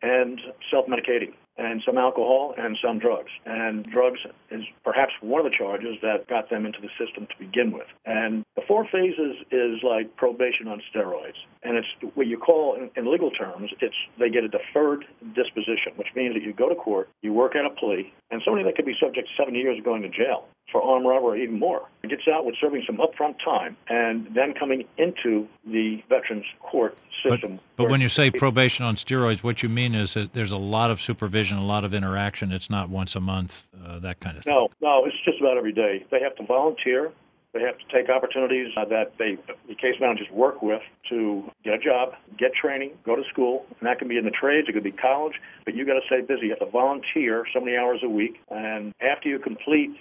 and 0.02 0.40
self 0.72 0.88
medicating. 0.88 1.34
And 1.58 1.82
some 1.86 1.98
alcohol 1.98 2.54
and 2.58 2.78
some 2.84 3.00
drugs. 3.00 3.32
And 3.46 3.86
drugs 3.86 4.20
is 4.52 4.64
perhaps 4.84 5.14
one 5.22 5.46
of 5.46 5.52
the 5.52 5.56
charges 5.56 5.98
that 6.02 6.28
got 6.28 6.50
them 6.50 6.66
into 6.66 6.80
the 6.82 6.90
system 6.98 7.28
to 7.28 7.36
begin 7.38 7.72
with. 7.72 7.88
And 8.06 8.44
the 8.56 8.62
four 8.68 8.86
phases 8.92 9.38
is 9.52 9.84
like 9.84 10.16
probation 10.18 10.68
on 10.68 10.82
steroids. 10.94 11.38
And 11.64 11.78
it's 11.78 11.88
what 12.16 12.28
you 12.28 12.38
call, 12.38 12.76
in, 12.76 12.90
in 12.96 13.12
legal 13.12 13.32
terms, 13.32 13.72
it's 13.82 13.96
they 14.20 14.30
get 14.30 14.44
a 14.44 14.50
deferred 14.50 15.06
disposition, 15.36 15.94
which 15.96 16.10
means 16.16 16.34
that 16.34 16.44
you 16.44 16.54
go 16.54 16.70
to 16.70 16.76
court, 16.76 17.10
you 17.22 17.34
work 17.34 17.54
out 17.56 17.66
a 17.66 17.76
plea, 17.76 18.12
and 18.32 18.42
somebody 18.44 18.64
that 18.66 18.76
could 18.76 18.86
be 18.86 18.96
subject 19.00 19.28
to 19.28 19.34
seven 19.42 19.56
years 19.56 19.78
of 19.78 19.86
going 19.86 20.02
to 20.02 20.10
jail 20.10 20.46
for 20.72 20.82
armed 20.82 21.06
robbery, 21.06 21.44
even 21.44 21.60
more, 21.60 21.88
It 22.04 22.10
gets 22.10 22.24
out 22.28 22.46
with 22.46 22.56
serving 22.60 22.84
some 22.86 22.98
upfront 22.98 23.36
time 23.44 23.78
and 23.88 24.28
then 24.36 24.54
coming 24.54 24.86
into 24.98 25.48
the 25.66 26.04
veterans 26.10 26.46
court 26.60 26.98
system. 27.24 27.60
But, 27.78 27.84
but 27.84 27.92
when 27.92 28.02
you 28.02 28.10
say 28.10 28.32
probation 28.32 28.84
on 28.84 28.96
steroids, 28.96 29.44
what 29.44 29.62
you 29.62 29.70
mean 29.70 29.94
is 29.94 30.16
that 30.16 30.34
there's 30.34 30.52
a 30.52 30.58
lot 30.58 30.90
of 30.90 31.00
supervision, 31.00 31.58
a 31.58 31.66
lot 31.66 31.86
of 31.86 31.94
interaction. 31.94 32.52
It's 32.52 32.70
not 32.70 32.90
once 32.90 33.16
a 33.16 33.20
month, 33.20 33.64
uh, 33.86 34.00
that 34.00 34.20
kind 34.20 34.38
of 34.38 34.44
thing. 34.44 34.54
No, 34.54 34.70
no, 34.82 35.06
it's 35.06 35.16
just 35.24 35.40
about 35.40 35.58
every 35.58 35.74
day. 35.74 36.06
They 36.10 36.20
have 36.22 36.36
to 36.38 36.46
volunteer. 36.46 37.12
They 37.54 37.62
have 37.62 37.78
to 37.78 37.86
take 37.94 38.10
opportunities 38.10 38.74
uh, 38.76 38.86
that 38.86 39.14
they, 39.20 39.38
the 39.68 39.76
case 39.76 39.94
managers 40.02 40.26
work 40.32 40.64
with 40.64 40.82
to 41.10 41.44
get 41.64 41.76
a 41.76 41.78
job, 41.78 42.14
get 42.36 42.52
training, 42.56 42.94
go 43.06 43.16
to 43.16 43.22
school, 43.30 43.68
and 43.80 43.88
that 43.88 44.00
can 44.00 44.08
be 44.08 44.18
in 44.18 44.26
the 44.26 44.32
trades, 44.32 44.68
it 44.68 44.72
could 44.74 44.84
be 44.84 44.92
college, 44.92 45.34
but 45.64 45.76
you 45.76 45.86
got 45.86 45.94
to 45.94 46.06
stay 46.08 46.22
busy. 46.22 46.48
You 46.48 46.56
have 46.60 46.60
to 46.60 46.72
volunteer 46.72 47.46
so 47.54 47.60
many 47.60 47.78
hours 47.78 48.00
a 48.02 48.10
week, 48.10 48.42
and 48.50 48.92
after 49.02 49.30
you 49.30 49.38
complete 49.38 49.92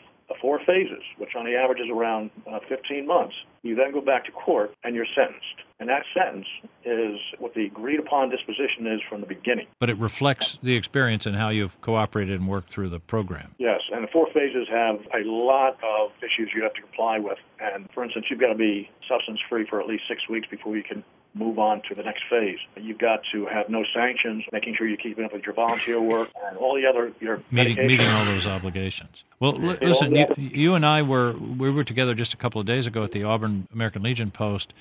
four 0.40 0.60
phases, 0.66 1.02
which 1.18 1.30
on 1.36 1.44
the 1.44 1.54
average 1.54 1.80
is 1.80 1.90
around 1.90 2.30
uh, 2.50 2.58
15 2.68 3.06
months. 3.06 3.34
You 3.62 3.74
then 3.74 3.92
go 3.92 4.00
back 4.00 4.24
to 4.26 4.32
court 4.32 4.74
and 4.84 4.94
you're 4.94 5.06
sentenced. 5.14 5.62
And 5.82 5.90
that 5.90 6.04
sentence 6.14 6.46
is 6.84 7.18
what 7.40 7.54
the 7.54 7.66
agreed 7.66 7.98
upon 7.98 8.30
disposition 8.30 8.86
is 8.86 9.00
from 9.08 9.20
the 9.20 9.26
beginning. 9.26 9.66
But 9.80 9.90
it 9.90 9.98
reflects 9.98 10.56
the 10.62 10.76
experience 10.76 11.26
and 11.26 11.34
how 11.34 11.48
you've 11.48 11.80
cooperated 11.80 12.38
and 12.38 12.48
worked 12.48 12.70
through 12.70 12.90
the 12.90 13.00
program. 13.00 13.52
Yes, 13.58 13.80
and 13.92 14.04
the 14.04 14.08
four 14.12 14.28
phases 14.32 14.68
have 14.70 15.00
a 15.12 15.28
lot 15.28 15.76
of 15.82 16.12
issues 16.18 16.50
you 16.54 16.62
have 16.62 16.72
to 16.74 16.82
comply 16.82 17.18
with. 17.18 17.38
And 17.58 17.88
for 17.92 18.04
instance, 18.04 18.26
you've 18.30 18.38
got 18.38 18.52
to 18.52 18.54
be 18.54 18.88
substance 19.08 19.40
free 19.48 19.66
for 19.68 19.80
at 19.80 19.88
least 19.88 20.04
six 20.06 20.28
weeks 20.28 20.46
before 20.48 20.76
you 20.76 20.84
can 20.84 21.02
move 21.34 21.58
on 21.58 21.82
to 21.88 21.96
the 21.96 22.04
next 22.04 22.22
phase. 22.30 22.58
You've 22.76 22.98
got 22.98 23.22
to 23.32 23.46
have 23.46 23.68
no 23.68 23.82
sanctions, 23.92 24.44
making 24.52 24.76
sure 24.76 24.86
you're 24.86 24.96
keeping 24.98 25.24
up 25.24 25.32
with 25.32 25.42
your 25.42 25.54
volunteer 25.54 26.00
work 26.00 26.30
and 26.46 26.56
all 26.58 26.76
the 26.76 26.86
other 26.86 27.10
your 27.18 27.42
meeting 27.50 27.74
meeting 27.88 28.06
all 28.06 28.24
those 28.26 28.46
obligations. 28.46 29.24
Well, 29.40 29.54
l- 29.54 29.78
listen, 29.82 30.14
you, 30.14 30.26
you 30.36 30.74
and 30.74 30.86
I 30.86 31.02
were 31.02 31.32
we 31.32 31.70
were 31.72 31.82
together 31.82 32.14
just 32.14 32.34
a 32.34 32.36
couple 32.36 32.60
of 32.60 32.68
days 32.68 32.86
ago 32.86 33.02
at 33.02 33.10
the 33.10 33.24
Auburn 33.24 33.66
American 33.74 34.02
Legion 34.04 34.30
post. 34.30 34.74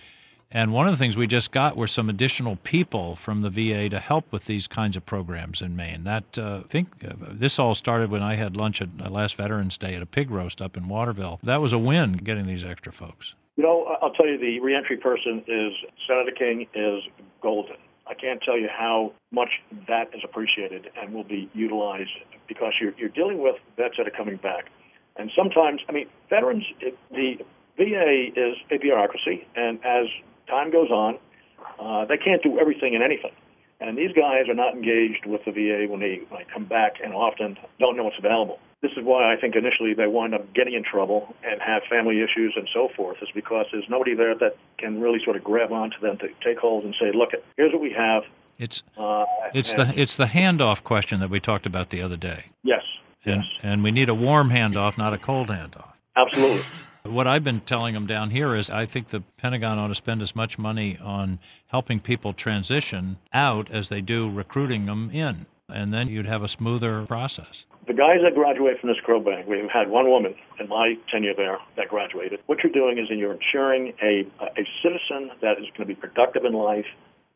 And 0.54 0.74
one 0.74 0.86
of 0.86 0.92
the 0.92 0.98
things 0.98 1.16
we 1.16 1.28
just 1.28 1.52
got 1.52 1.78
were 1.78 1.88
some 1.88 2.10
additional 2.10 2.58
people 2.58 3.16
from 3.16 3.42
the 3.42 3.50
VA 3.50 3.88
to 3.88 4.00
help 4.00 4.30
with 4.32 4.46
these 4.46 4.68
kinds 4.68 4.98
of 4.98 5.06
programs 5.06 5.62
in 5.62 5.78
Maine. 5.78 6.04
That 6.04 6.38
uh, 6.38 6.62
I 6.66 6.68
think 6.68 6.90
uh, 7.06 7.14
this 7.20 7.58
all 7.58 7.74
started 7.74 8.12
when 8.12 8.22
I 8.22 8.36
had 8.36 8.58
lunch 8.58 8.82
at 8.82 8.90
uh, 9.02 9.10
last 9.10 9.36
Veterans 9.36 9.78
Day 9.78 9.96
at 9.96 10.02
a 10.02 10.06
pig 10.06 10.30
roast 10.30 10.62
up 10.62 10.76
in 10.76 10.90
Waterville. 10.90 11.40
That 11.44 11.62
was 11.62 11.72
a 11.72 11.78
win 11.78 12.18
getting 12.18 12.46
these 12.46 12.66
extra 12.66 12.92
folks. 12.92 13.36
You 13.56 13.64
know, 13.64 13.96
I'll 14.02 14.12
tell 14.12 14.28
you, 14.28 14.38
the 14.38 14.60
reentry 14.60 14.98
person 14.98 15.44
is 15.48 15.74
Senator 16.06 16.32
King 16.32 16.68
is 16.74 17.04
golden. 17.42 17.78
I 18.08 18.14
can't 18.14 18.42
tell 18.42 18.58
you 18.58 18.68
how 18.68 19.14
much 19.32 19.50
that 19.88 20.10
is 20.14 20.22
appreciated 20.24 20.90
and 21.00 21.14
will 21.14 21.24
be 21.24 21.50
utilized 21.54 22.12
because 22.48 22.74
you're, 22.82 22.94
you're 22.98 23.10
dealing 23.10 23.42
with 23.42 23.56
vets 23.78 23.96
that 23.98 24.08
are 24.08 24.12
coming 24.12 24.36
back. 24.36 24.66
And 25.16 25.32
sometimes, 25.38 25.82
I 25.88 25.94
mean, 25.94 26.08
veterans, 26.30 26.66
it, 26.82 26.98
the 27.12 27.36
VA 27.78 28.28
is 28.36 28.58
a 28.70 28.78
bureaucracy, 28.78 29.48
and 29.56 29.80
as 29.86 30.08
time 30.52 30.72
goes 30.72 30.92
on, 30.92 31.18
uh, 31.80 32.06
they 32.06 32.18
can't 32.18 32.44
do 32.44 32.60
everything 32.60 32.94
and 32.94 33.04
anything. 33.04 33.32
And 33.80 33.98
these 33.98 34.12
guys 34.14 34.46
are 34.48 34.54
not 34.54 34.76
engaged 34.76 35.26
with 35.26 35.42
the 35.46 35.52
VA 35.52 35.90
when 35.90 36.00
they, 36.00 36.22
when 36.30 36.44
they 36.44 36.48
come 36.54 36.66
back 36.66 37.02
and 37.04 37.16
often 37.16 37.58
don't 37.80 37.98
know 37.98 38.04
what's 38.04 38.20
available 38.20 38.60
this 38.82 38.92
is 38.98 39.04
why 39.04 39.32
I 39.32 39.40
think 39.40 39.56
initially 39.56 39.94
they 39.94 40.08
wind 40.08 40.34
up 40.34 40.54
getting 40.54 40.74
in 40.74 40.84
trouble 40.84 41.36
and 41.44 41.62
have 41.62 41.84
family 41.90 42.22
issues 42.22 42.54
and 42.56 42.68
so 42.74 42.90
forth, 42.96 43.18
is 43.22 43.30
because 43.34 43.68
there's 43.72 43.86
nobody 43.88 44.16
there 44.16 44.36
that 44.36 44.58
can 44.80 45.00
really 45.00 45.20
sort 45.24 45.36
of 45.36 45.44
grab 45.44 45.72
onto 45.72 46.00
them 46.00 46.18
to 46.18 46.30
take 46.44 46.58
hold 46.58 46.84
and 46.84 46.96
say, 47.00 47.12
look, 47.14 47.30
here's 47.58 47.72
what 47.72 47.82
we 47.82 47.94
have. 47.94 48.24
It's 48.58 48.84
uh, 48.98 49.26
it's 49.54 49.74
the 49.74 49.92
it's 49.96 50.16
the 50.16 50.26
handoff 50.26 50.84
question 50.84 51.20
that 51.20 51.30
we 51.30 51.40
talked 51.40 51.66
about 51.66 51.90
the 51.90 52.02
other 52.02 52.18
day. 52.18 52.46
Yes. 52.64 52.84
And 53.26 53.44
yes. 53.44 53.46
and 53.64 53.84
we 53.84 53.92
need 53.92 54.10
a 54.10 54.14
warm 54.14 54.50
handoff, 54.50 54.98
not 54.98 55.14
a 55.14 55.18
cold 55.18 55.48
handoff. 55.48 55.94
Absolutely. 56.16 56.64
What 57.04 57.28
I've 57.28 57.44
been 57.44 57.62
telling 57.62 57.94
them 57.94 58.08
down 58.08 58.30
here 58.30 58.56
is 58.56 58.70
I 58.70 58.86
think 58.86 59.10
the 59.10 59.22
Pentagon 59.38 59.80
ought 59.80 59.88
to 59.88 59.96
spend 59.96 60.22
as 60.22 60.36
much 60.36 60.58
money 60.58 60.98
on 61.02 61.40
helping 61.68 62.00
people 62.00 62.34
transition 62.34 63.18
out 63.34 63.72
as 63.72 63.90
they 63.90 64.02
do 64.02 64.30
recruiting 64.30 64.86
them 64.86 65.10
in, 65.12 65.46
and 65.68 65.94
then 65.94 66.08
you'd 66.08 66.28
have 66.28 66.44
a 66.44 66.48
smoother 66.48 67.06
process 67.06 67.66
the 67.88 67.94
guys 67.94 68.20
that 68.24 68.36
graduate 68.36 68.80
from 68.80 68.90
this 68.90 69.00
Crow 69.04 69.20
Bank, 69.20 69.48
we've 69.48 69.70
had 69.70 69.90
one 69.90 70.10
woman 70.10 70.36
in 70.60 70.70
my 70.70 70.96
tenure 71.12 71.34
there 71.36 71.58
that 71.78 71.90
graduated. 71.90 72.40
What 72.46 72.60
you're 72.64 72.72
doing 72.72 72.98
is 72.98 73.08
you're 73.10 73.34
ensuring 73.34 73.94
a, 74.02 74.26
a 74.42 74.66
citizen 74.84 75.32
that 75.42 75.58
is 75.58 75.66
going 75.76 75.80
to 75.80 75.86
be 75.86 75.96
productive 75.96 76.46
in 76.46 76.54
life 76.54 76.86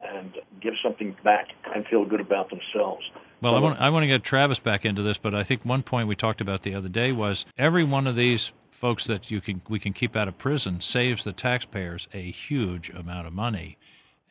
and 0.01 0.33
give 0.61 0.75
something 0.83 1.15
back 1.23 1.47
and 1.73 1.85
feel 1.87 2.05
good 2.05 2.21
about 2.21 2.49
themselves. 2.49 3.03
Well, 3.41 3.53
so, 3.53 3.57
I 3.57 3.59
want 3.59 3.81
I 3.81 3.89
want 3.89 4.03
to 4.03 4.07
get 4.07 4.23
Travis 4.23 4.59
back 4.59 4.85
into 4.85 5.01
this, 5.01 5.17
but 5.17 5.33
I 5.33 5.43
think 5.43 5.65
one 5.65 5.83
point 5.83 6.07
we 6.07 6.15
talked 6.15 6.41
about 6.41 6.61
the 6.61 6.75
other 6.75 6.89
day 6.89 7.11
was 7.11 7.45
every 7.57 7.83
one 7.83 8.07
of 8.07 8.15
these 8.15 8.51
folks 8.75 9.07
that 9.07 9.31
you 9.31 9.39
can 9.41 9.61
we 9.69 9.79
can 9.79 9.93
keep 9.93 10.15
out 10.15 10.27
of 10.27 10.37
prison 10.37 10.81
saves 10.81 11.23
the 11.23 11.31
taxpayers 11.31 12.07
a 12.13 12.31
huge 12.31 12.89
amount 12.89 13.25
of 13.25 13.33
money. 13.33 13.77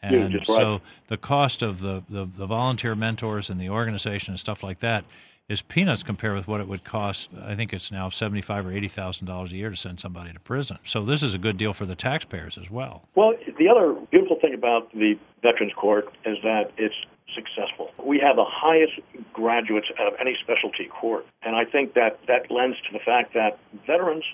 And 0.03 0.45
so 0.45 0.83
the 1.09 1.17
cost 1.17 1.63
of 1.63 1.81
the, 1.81 2.03
the, 2.11 2.29
the 2.37 2.45
volunteer 2.45 2.95
mentors 2.95 3.49
and 3.49 3.59
the 3.59 3.71
organization 3.71 4.33
and 4.35 4.39
stuff 4.39 4.63
like 4.63 4.81
that 4.81 5.03
is 5.49 5.63
peanuts 5.63 6.03
compared 6.03 6.37
with 6.37 6.47
what 6.47 6.61
it 6.61 6.69
would 6.69 6.85
cost. 6.85 7.31
I 7.43 7.55
think 7.55 7.73
it's 7.73 7.91
now 7.91 8.11
seventy-five 8.11 8.67
or 8.67 8.73
eighty 8.73 8.89
thousand 8.89 9.27
dollars 9.27 9.53
a 9.53 9.57
year 9.57 9.71
to 9.71 9.77
send 9.77 9.99
somebody 9.99 10.33
to 10.33 10.41
prison. 10.41 10.79
So 10.85 11.03
this 11.03 11.23
is 11.23 11.33
a 11.33 11.39
good 11.39 11.57
deal 11.57 11.73
for 11.73 11.87
the 11.87 11.95
taxpayers 11.95 12.59
as 12.59 12.71
well. 12.71 13.09
Well, 13.15 13.33
the 13.59 13.69
other 13.69 13.95
beautiful 14.11 14.39
thing 14.41 14.53
about 14.53 14.93
the 14.93 15.19
Veterans 15.43 15.73
Court 15.75 16.07
is 16.27 16.37
that 16.43 16.73
it's 16.77 16.95
successful. 17.35 17.91
We 18.03 18.19
have 18.21 18.37
the 18.37 18.45
highest 18.47 19.01
graduates 19.33 19.89
out 19.99 20.07
of 20.07 20.15
any 20.21 20.37
specialty 20.43 20.87
court, 20.87 21.27
and 21.43 21.57
I 21.57 21.65
think 21.65 21.95
that 21.95 22.21
that 22.29 22.51
lends 22.51 22.77
to 22.83 22.93
the 22.93 23.01
fact 23.01 23.35
that 23.35 23.59
veterans 23.87 24.25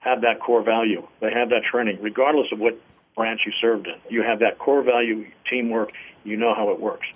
have 0.00 0.22
that 0.22 0.40
core 0.40 0.62
value. 0.62 1.06
They 1.20 1.32
have 1.32 1.50
that 1.50 1.62
training, 1.70 1.98
regardless 2.00 2.48
of 2.52 2.58
what 2.58 2.80
branch 3.16 3.42
you 3.44 3.52
served 3.60 3.86
in. 3.86 3.94
You 4.08 4.22
have 4.22 4.38
that 4.40 4.58
core 4.58 4.82
value, 4.82 5.26
teamwork. 5.48 5.92
You 6.24 6.36
know 6.36 6.54
how 6.54 6.70
it 6.70 6.80
works 6.80 7.06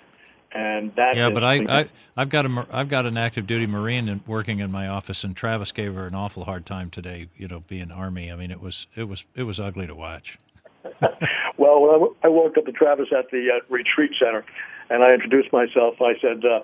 and 0.55 0.95
that 0.95 1.17
yeah 1.17 1.29
but 1.29 1.43
I, 1.43 1.81
I 1.81 1.89
i've 2.15 2.29
got 2.29 2.45
a 2.45 2.67
i've 2.71 2.87
got 2.87 3.05
an 3.05 3.17
active 3.17 3.45
duty 3.45 3.67
marine 3.67 4.21
working 4.25 4.59
in 4.59 4.71
my 4.71 4.87
office 4.87 5.23
and 5.23 5.35
travis 5.35 5.71
gave 5.71 5.93
her 5.93 6.07
an 6.07 6.15
awful 6.15 6.45
hard 6.45 6.65
time 6.65 6.89
today 6.89 7.27
you 7.37 7.47
know 7.47 7.63
being 7.67 7.91
army 7.91 8.31
i 8.31 8.35
mean 8.35 8.51
it 8.51 8.61
was 8.61 8.87
it 8.95 9.03
was 9.03 9.25
it 9.35 9.43
was 9.43 9.59
ugly 9.59 9.85
to 9.85 9.93
watch 9.93 10.39
well 11.57 11.81
when 11.81 12.09
I, 12.23 12.27
walked 12.29 12.57
up 12.57 12.65
to 12.65 12.71
travis 12.71 13.07
at 13.15 13.29
the 13.31 13.49
uh, 13.51 13.65
retreat 13.69 14.11
center 14.17 14.45
and 14.89 15.03
i 15.03 15.09
introduced 15.09 15.51
myself 15.53 15.95
i 16.01 16.13
said 16.19 16.43
uh, 16.45 16.61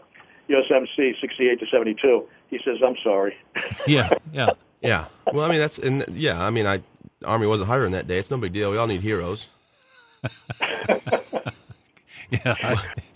usmc 0.49 1.21
68 1.21 1.60
to 1.60 1.65
72 1.71 2.27
he 2.49 2.60
says 2.63 2.77
i'm 2.86 2.95
sorry 3.03 3.36
yeah 3.88 4.10
yeah 4.34 4.49
yeah 4.81 5.05
well 5.34 5.45
i 5.45 5.49
mean 5.49 5.60
that's 5.60 5.77
and 5.79 6.05
yeah 6.10 6.43
i 6.43 6.49
mean 6.49 6.65
i 6.65 6.81
army 7.25 7.47
wasn't 7.47 7.67
hiring 7.67 7.91
that 7.91 8.07
day 8.07 8.17
it's 8.17 8.31
no 8.31 8.38
big 8.38 8.53
deal 8.53 8.71
we 8.71 8.77
all 8.77 8.88
need 8.88 9.01
heroes 9.01 9.47
yeah 12.31 12.55
I, 12.63 12.93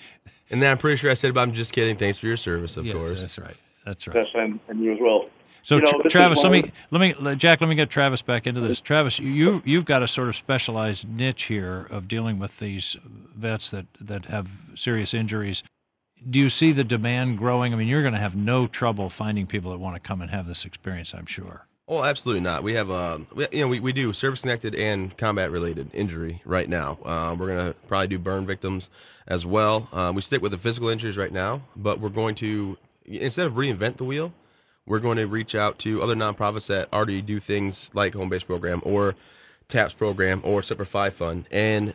and 0.50 0.62
then 0.62 0.72
I'm 0.72 0.78
pretty 0.78 0.98
sure 0.98 1.12
I 1.12 1.16
said, 1.16 1.34
"But 1.34 1.42
I'm 1.42 1.54
just 1.54 1.74
kidding. 1.74 1.98
Thanks 1.98 2.18
for 2.18 2.28
your 2.28 2.38
service, 2.38 2.78
of 2.78 2.86
yes, 2.86 2.96
course." 2.96 3.22
That's 3.22 3.38
right. 3.38 3.58
That's 3.86 4.08
right. 4.08 4.16
Yes, 4.18 4.28
and, 4.34 4.60
and 4.68 4.80
you 4.80 4.94
as 4.94 5.00
well. 5.02 5.30
So 5.64 5.78
you 5.78 5.82
know, 5.82 6.04
Travis, 6.10 6.44
let 6.44 6.52
me 6.52 6.72
let 6.92 7.02
me 7.02 7.36
Jack, 7.36 7.60
let 7.62 7.68
me 7.68 7.76
get 7.76 7.90
Travis 7.90 8.22
back 8.22 8.46
into 8.46 8.62
this. 8.62 8.80
Travis, 8.80 9.18
you 9.20 9.62
you've 9.66 9.86
got 9.86 10.04
a 10.04 10.08
sort 10.08 10.30
of 10.30 10.36
specialized 10.36 11.10
niche 11.10 11.44
here 11.44 11.88
of 11.90 12.08
dealing 12.08 12.38
with 12.38 12.60
these 12.60 12.96
vets 13.36 13.72
that 13.72 13.86
that 14.00 14.26
have 14.26 14.50
serious 14.76 15.14
injuries. 15.14 15.64
Do 16.28 16.40
you 16.40 16.50
see 16.50 16.72
the 16.72 16.84
demand 16.84 17.38
growing? 17.38 17.74
I 17.74 17.76
mean, 17.76 17.88
you're 17.88 18.02
going 18.02 18.14
to 18.14 18.20
have 18.20 18.36
no 18.36 18.66
trouble 18.66 19.10
finding 19.10 19.46
people 19.46 19.72
that 19.72 19.78
want 19.78 19.96
to 19.96 20.00
come 20.00 20.22
and 20.22 20.32
have 20.32 20.48
this 20.48 20.66
experience, 20.66 21.14
I'm 21.14 21.26
sure. 21.26 21.68
Oh, 21.88 22.04
absolutely 22.04 22.42
not. 22.42 22.64
We 22.64 22.74
have, 22.74 22.90
uh, 22.90 23.20
we, 23.36 23.48
you 23.52 23.60
know, 23.60 23.68
we, 23.68 23.80
we 23.80 23.94
do 23.94 24.12
service 24.12 24.42
connected 24.42 24.74
and 24.74 25.16
combat 25.18 25.52
related 25.52 25.92
injury 25.94 26.42
right 26.44 26.68
now. 26.68 26.98
Uh, 27.06 27.36
we're 27.38 27.48
going 27.48 27.68
to 27.68 27.76
probably 27.88 28.08
do 28.08 28.18
burn 28.18 28.48
victims 28.48 28.90
as 29.28 29.46
well. 29.46 29.88
Uh, 29.94 30.12
we 30.16 30.24
stick 30.24 30.42
with 30.42 30.52
the 30.52 30.58
physical 30.58 30.90
injuries 30.90 31.16
right 31.16 31.32
now, 31.32 31.62
but 31.76 32.00
we're 32.00 32.10
going 32.10 32.34
to, 32.36 32.78
instead 33.06 33.46
of 33.46 33.54
reinvent 33.54 33.98
the 33.98 34.04
wheel, 34.04 34.34
we're 34.88 35.00
going 35.00 35.18
to 35.18 35.26
reach 35.26 35.54
out 35.54 35.78
to 35.80 36.02
other 36.02 36.16
nonprofits 36.16 36.66
that 36.68 36.92
already 36.92 37.22
do 37.22 37.40
things 37.40 37.92
like 37.94 38.16
Home 38.16 38.30
Base 38.30 38.44
Program 38.44 38.82
or 38.84 39.14
TAPS 39.68 39.94
Program 39.94 40.42
or 40.44 40.64
Semper 40.64 40.86
Fi 40.86 41.12
Fund 41.12 41.46
and 41.52 41.94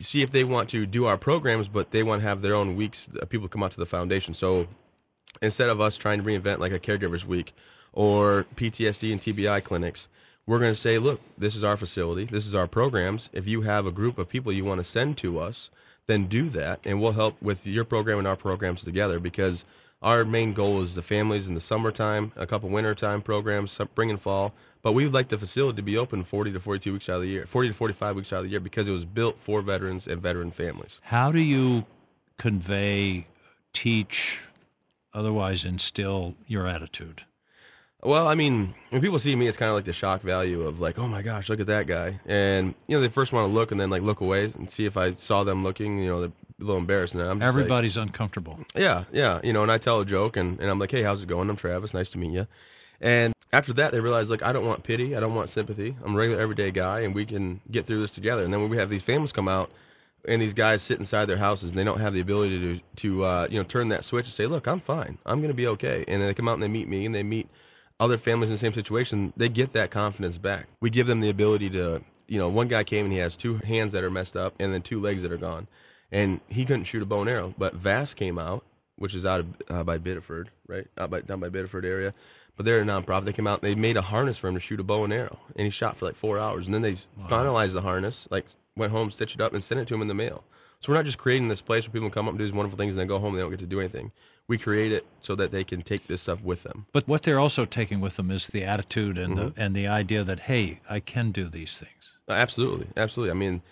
see 0.00 0.22
if 0.22 0.32
they 0.32 0.44
want 0.44 0.68
to 0.70 0.86
do 0.86 1.06
our 1.06 1.16
programs, 1.16 1.68
but 1.68 1.90
they 1.90 2.02
want 2.02 2.22
to 2.22 2.28
have 2.28 2.42
their 2.42 2.54
own 2.54 2.76
weeks. 2.76 3.08
Uh, 3.20 3.24
people 3.26 3.48
come 3.48 3.62
out 3.62 3.72
to 3.72 3.78
the 3.78 3.86
foundation. 3.86 4.34
So 4.34 4.66
instead 5.40 5.68
of 5.68 5.80
us 5.80 5.96
trying 5.96 6.22
to 6.22 6.24
reinvent 6.24 6.58
like 6.58 6.72
a 6.72 6.78
caregiver's 6.78 7.26
week, 7.26 7.54
or 7.92 8.46
PTSD 8.56 9.12
and 9.12 9.20
TBI 9.20 9.62
clinics, 9.62 10.08
we're 10.46 10.58
going 10.58 10.74
to 10.74 10.80
say, 10.80 10.98
look, 10.98 11.20
this 11.38 11.54
is 11.54 11.62
our 11.62 11.76
facility, 11.76 12.24
this 12.24 12.46
is 12.46 12.54
our 12.54 12.66
programs. 12.66 13.30
If 13.32 13.46
you 13.46 13.62
have 13.62 13.86
a 13.86 13.92
group 13.92 14.18
of 14.18 14.28
people 14.28 14.52
you 14.52 14.64
want 14.64 14.78
to 14.78 14.84
send 14.84 15.18
to 15.18 15.38
us, 15.38 15.70
then 16.12 16.26
do 16.26 16.50
that, 16.50 16.80
and 16.84 17.00
we'll 17.00 17.12
help 17.12 17.40
with 17.40 17.66
your 17.66 17.84
program 17.84 18.18
and 18.18 18.28
our 18.28 18.36
programs 18.36 18.82
together 18.82 19.18
because 19.18 19.64
our 20.02 20.24
main 20.24 20.52
goal 20.52 20.82
is 20.82 20.94
the 20.94 21.02
families 21.02 21.48
in 21.48 21.54
the 21.54 21.60
summertime, 21.60 22.32
a 22.36 22.46
couple 22.46 22.68
wintertime 22.68 23.22
programs, 23.22 23.72
spring 23.72 24.10
and 24.10 24.20
fall. 24.20 24.52
But 24.82 24.92
we 24.92 25.04
would 25.04 25.14
like 25.14 25.28
the 25.28 25.38
facility 25.38 25.76
to 25.76 25.82
be 25.82 25.96
open 25.96 26.24
40 26.24 26.52
to 26.52 26.60
42 26.60 26.92
weeks 26.92 27.08
out 27.08 27.16
of 27.16 27.22
the 27.22 27.28
year, 27.28 27.46
40 27.46 27.68
to 27.68 27.74
45 27.74 28.16
weeks 28.16 28.32
out 28.32 28.40
of 28.40 28.44
the 28.44 28.50
year, 28.50 28.60
because 28.60 28.88
it 28.88 28.92
was 28.92 29.04
built 29.04 29.36
for 29.40 29.62
veterans 29.62 30.06
and 30.06 30.20
veteran 30.20 30.50
families. 30.50 30.98
How 31.02 31.30
do 31.32 31.40
you 31.40 31.86
convey, 32.36 33.26
teach, 33.72 34.40
otherwise 35.14 35.64
instill 35.64 36.34
your 36.46 36.66
attitude? 36.66 37.22
Well, 38.04 38.26
I 38.26 38.34
mean, 38.34 38.74
when 38.90 39.00
people 39.00 39.20
see 39.20 39.36
me, 39.36 39.46
it's 39.46 39.56
kind 39.56 39.68
of 39.68 39.76
like 39.76 39.84
the 39.84 39.92
shock 39.92 40.22
value 40.22 40.62
of 40.62 40.80
like, 40.80 40.98
oh 40.98 41.06
my 41.06 41.22
gosh, 41.22 41.48
look 41.48 41.60
at 41.60 41.68
that 41.68 41.86
guy, 41.86 42.20
and 42.26 42.74
you 42.88 42.96
know, 42.96 43.00
they 43.00 43.08
first 43.08 43.32
want 43.32 43.48
to 43.48 43.54
look 43.54 43.70
and 43.70 43.80
then 43.80 43.90
like 43.90 44.02
look 44.02 44.20
away 44.20 44.44
and 44.44 44.68
see 44.68 44.86
if 44.86 44.96
I 44.96 45.12
saw 45.12 45.44
them 45.44 45.62
looking. 45.62 45.98
You 45.98 46.08
know, 46.08 46.20
they're 46.20 46.32
a 46.60 46.64
little 46.64 46.78
embarrassed, 46.78 47.14
and 47.14 47.22
I'm 47.22 47.38
just 47.38 47.48
everybody's 47.48 47.96
like, 47.96 48.08
uncomfortable. 48.08 48.58
Yeah, 48.74 49.04
yeah, 49.12 49.40
you 49.44 49.52
know, 49.52 49.62
and 49.62 49.70
I 49.70 49.78
tell 49.78 50.00
a 50.00 50.04
joke, 50.04 50.36
and, 50.36 50.58
and 50.58 50.68
I'm 50.68 50.80
like, 50.80 50.90
hey, 50.90 51.04
how's 51.04 51.22
it 51.22 51.28
going? 51.28 51.48
I'm 51.48 51.56
Travis. 51.56 51.94
Nice 51.94 52.10
to 52.10 52.18
meet 52.18 52.32
you. 52.32 52.48
And 53.00 53.34
after 53.52 53.72
that, 53.74 53.92
they 53.92 54.00
realize 54.00 54.30
like 54.30 54.42
I 54.42 54.52
don't 54.52 54.66
want 54.66 54.82
pity, 54.82 55.14
I 55.14 55.20
don't 55.20 55.36
want 55.36 55.48
sympathy. 55.48 55.96
I'm 56.04 56.14
a 56.16 56.18
regular 56.18 56.40
everyday 56.42 56.72
guy, 56.72 57.00
and 57.00 57.14
we 57.14 57.24
can 57.24 57.60
get 57.70 57.86
through 57.86 58.00
this 58.00 58.12
together. 58.12 58.42
And 58.42 58.52
then 58.52 58.60
when 58.62 58.70
we 58.70 58.78
have 58.78 58.90
these 58.90 59.02
families 59.02 59.32
come 59.32 59.46
out 59.46 59.70
and 60.24 60.40
these 60.40 60.54
guys 60.54 60.82
sit 60.82 60.98
inside 60.98 61.26
their 61.26 61.36
houses 61.36 61.70
and 61.70 61.78
they 61.78 61.84
don't 61.84 62.00
have 62.00 62.14
the 62.14 62.20
ability 62.20 62.58
to 62.58 62.80
to 62.96 63.24
uh, 63.24 63.48
you 63.48 63.58
know 63.58 63.64
turn 63.64 63.90
that 63.90 64.04
switch 64.04 64.26
and 64.26 64.34
say, 64.34 64.46
"Look, 64.46 64.66
I'm 64.66 64.80
fine. 64.80 65.18
I'm 65.24 65.38
going 65.38 65.50
to 65.50 65.54
be 65.54 65.68
okay." 65.68 66.04
And 66.08 66.20
then 66.20 66.28
they 66.28 66.34
come 66.34 66.48
out 66.48 66.54
and 66.54 66.62
they 66.64 66.68
meet 66.68 66.88
me 66.88 67.06
and 67.06 67.14
they 67.14 67.22
meet 67.22 67.48
other 68.02 68.18
families 68.18 68.50
in 68.50 68.54
the 68.54 68.58
same 68.58 68.74
situation. 68.74 69.32
They 69.36 69.48
get 69.48 69.72
that 69.74 69.92
confidence 69.92 70.36
back. 70.36 70.66
We 70.80 70.90
give 70.90 71.06
them 71.06 71.20
the 71.20 71.28
ability 71.28 71.70
to, 71.70 72.02
you 72.26 72.38
know, 72.38 72.48
one 72.48 72.66
guy 72.66 72.82
came 72.82 73.04
and 73.04 73.12
he 73.12 73.20
has 73.20 73.36
two 73.36 73.58
hands 73.58 73.92
that 73.92 74.02
are 74.02 74.10
messed 74.10 74.36
up 74.36 74.54
and 74.58 74.74
then 74.74 74.82
two 74.82 75.00
legs 75.00 75.22
that 75.22 75.30
are 75.30 75.38
gone, 75.38 75.68
and 76.10 76.40
he 76.48 76.64
couldn't 76.64 76.84
shoot 76.84 77.00
a 77.00 77.06
bow 77.06 77.20
and 77.20 77.30
arrow. 77.30 77.54
But 77.56 77.74
Vass 77.74 78.12
came 78.12 78.40
out, 78.40 78.64
which 78.96 79.14
is 79.14 79.24
out 79.24 79.40
of 79.40 79.46
uh, 79.70 79.84
by 79.84 79.98
Biddeford, 79.98 80.48
right, 80.66 80.88
out 80.98 81.10
by 81.10 81.20
down 81.20 81.38
by 81.38 81.48
Biddeford 81.48 81.84
area. 81.84 82.12
But 82.56 82.66
they're 82.66 82.80
a 82.80 82.84
nonprofit. 82.84 83.26
They 83.26 83.32
came 83.32 83.46
out. 83.46 83.62
They 83.62 83.76
made 83.76 83.96
a 83.96 84.02
harness 84.02 84.36
for 84.36 84.48
him 84.48 84.54
to 84.54 84.60
shoot 84.60 84.80
a 84.80 84.84
bow 84.84 85.04
and 85.04 85.12
arrow, 85.12 85.38
and 85.54 85.64
he 85.64 85.70
shot 85.70 85.96
for 85.96 86.06
like 86.06 86.16
four 86.16 86.40
hours. 86.40 86.66
And 86.66 86.74
then 86.74 86.82
they 86.82 86.96
wow. 87.16 87.28
finalized 87.28 87.72
the 87.72 87.82
harness, 87.82 88.26
like 88.30 88.46
went 88.76 88.90
home, 88.90 89.12
stitched 89.12 89.36
it 89.36 89.40
up, 89.40 89.54
and 89.54 89.62
sent 89.62 89.80
it 89.80 89.86
to 89.88 89.94
him 89.94 90.02
in 90.02 90.08
the 90.08 90.14
mail. 90.14 90.42
So 90.80 90.90
we're 90.90 90.96
not 90.96 91.04
just 91.04 91.18
creating 91.18 91.46
this 91.46 91.60
place 91.60 91.86
where 91.86 91.92
people 91.92 92.10
come 92.10 92.26
up 92.26 92.32
and 92.32 92.38
do 92.38 92.44
these 92.44 92.54
wonderful 92.54 92.76
things 92.76 92.94
and 92.94 92.98
then 92.98 93.06
go 93.06 93.20
home 93.20 93.28
and 93.28 93.38
they 93.38 93.42
don't 93.42 93.50
get 93.50 93.60
to 93.60 93.66
do 93.66 93.78
anything. 93.78 94.10
We 94.48 94.58
create 94.58 94.92
it 94.92 95.06
so 95.20 95.34
that 95.36 95.50
they 95.50 95.64
can 95.64 95.82
take 95.82 96.08
this 96.08 96.22
stuff 96.22 96.42
with 96.42 96.62
them. 96.62 96.86
But 96.92 97.08
what 97.08 97.22
they're 97.22 97.38
also 97.38 97.64
taking 97.64 98.00
with 98.00 98.16
them 98.16 98.30
is 98.30 98.46
the 98.48 98.64
attitude 98.64 99.16
and 99.16 99.36
mm-hmm. 99.36 99.48
the 99.48 99.62
and 99.62 99.74
the 99.74 99.86
idea 99.86 100.24
that 100.24 100.40
hey, 100.40 100.80
I 100.88 101.00
can 101.00 101.32
do 101.32 101.48
these 101.48 101.78
things. 101.78 102.18
Absolutely, 102.28 102.88
absolutely. 102.96 103.30
I 103.30 103.34
mean, 103.34 103.62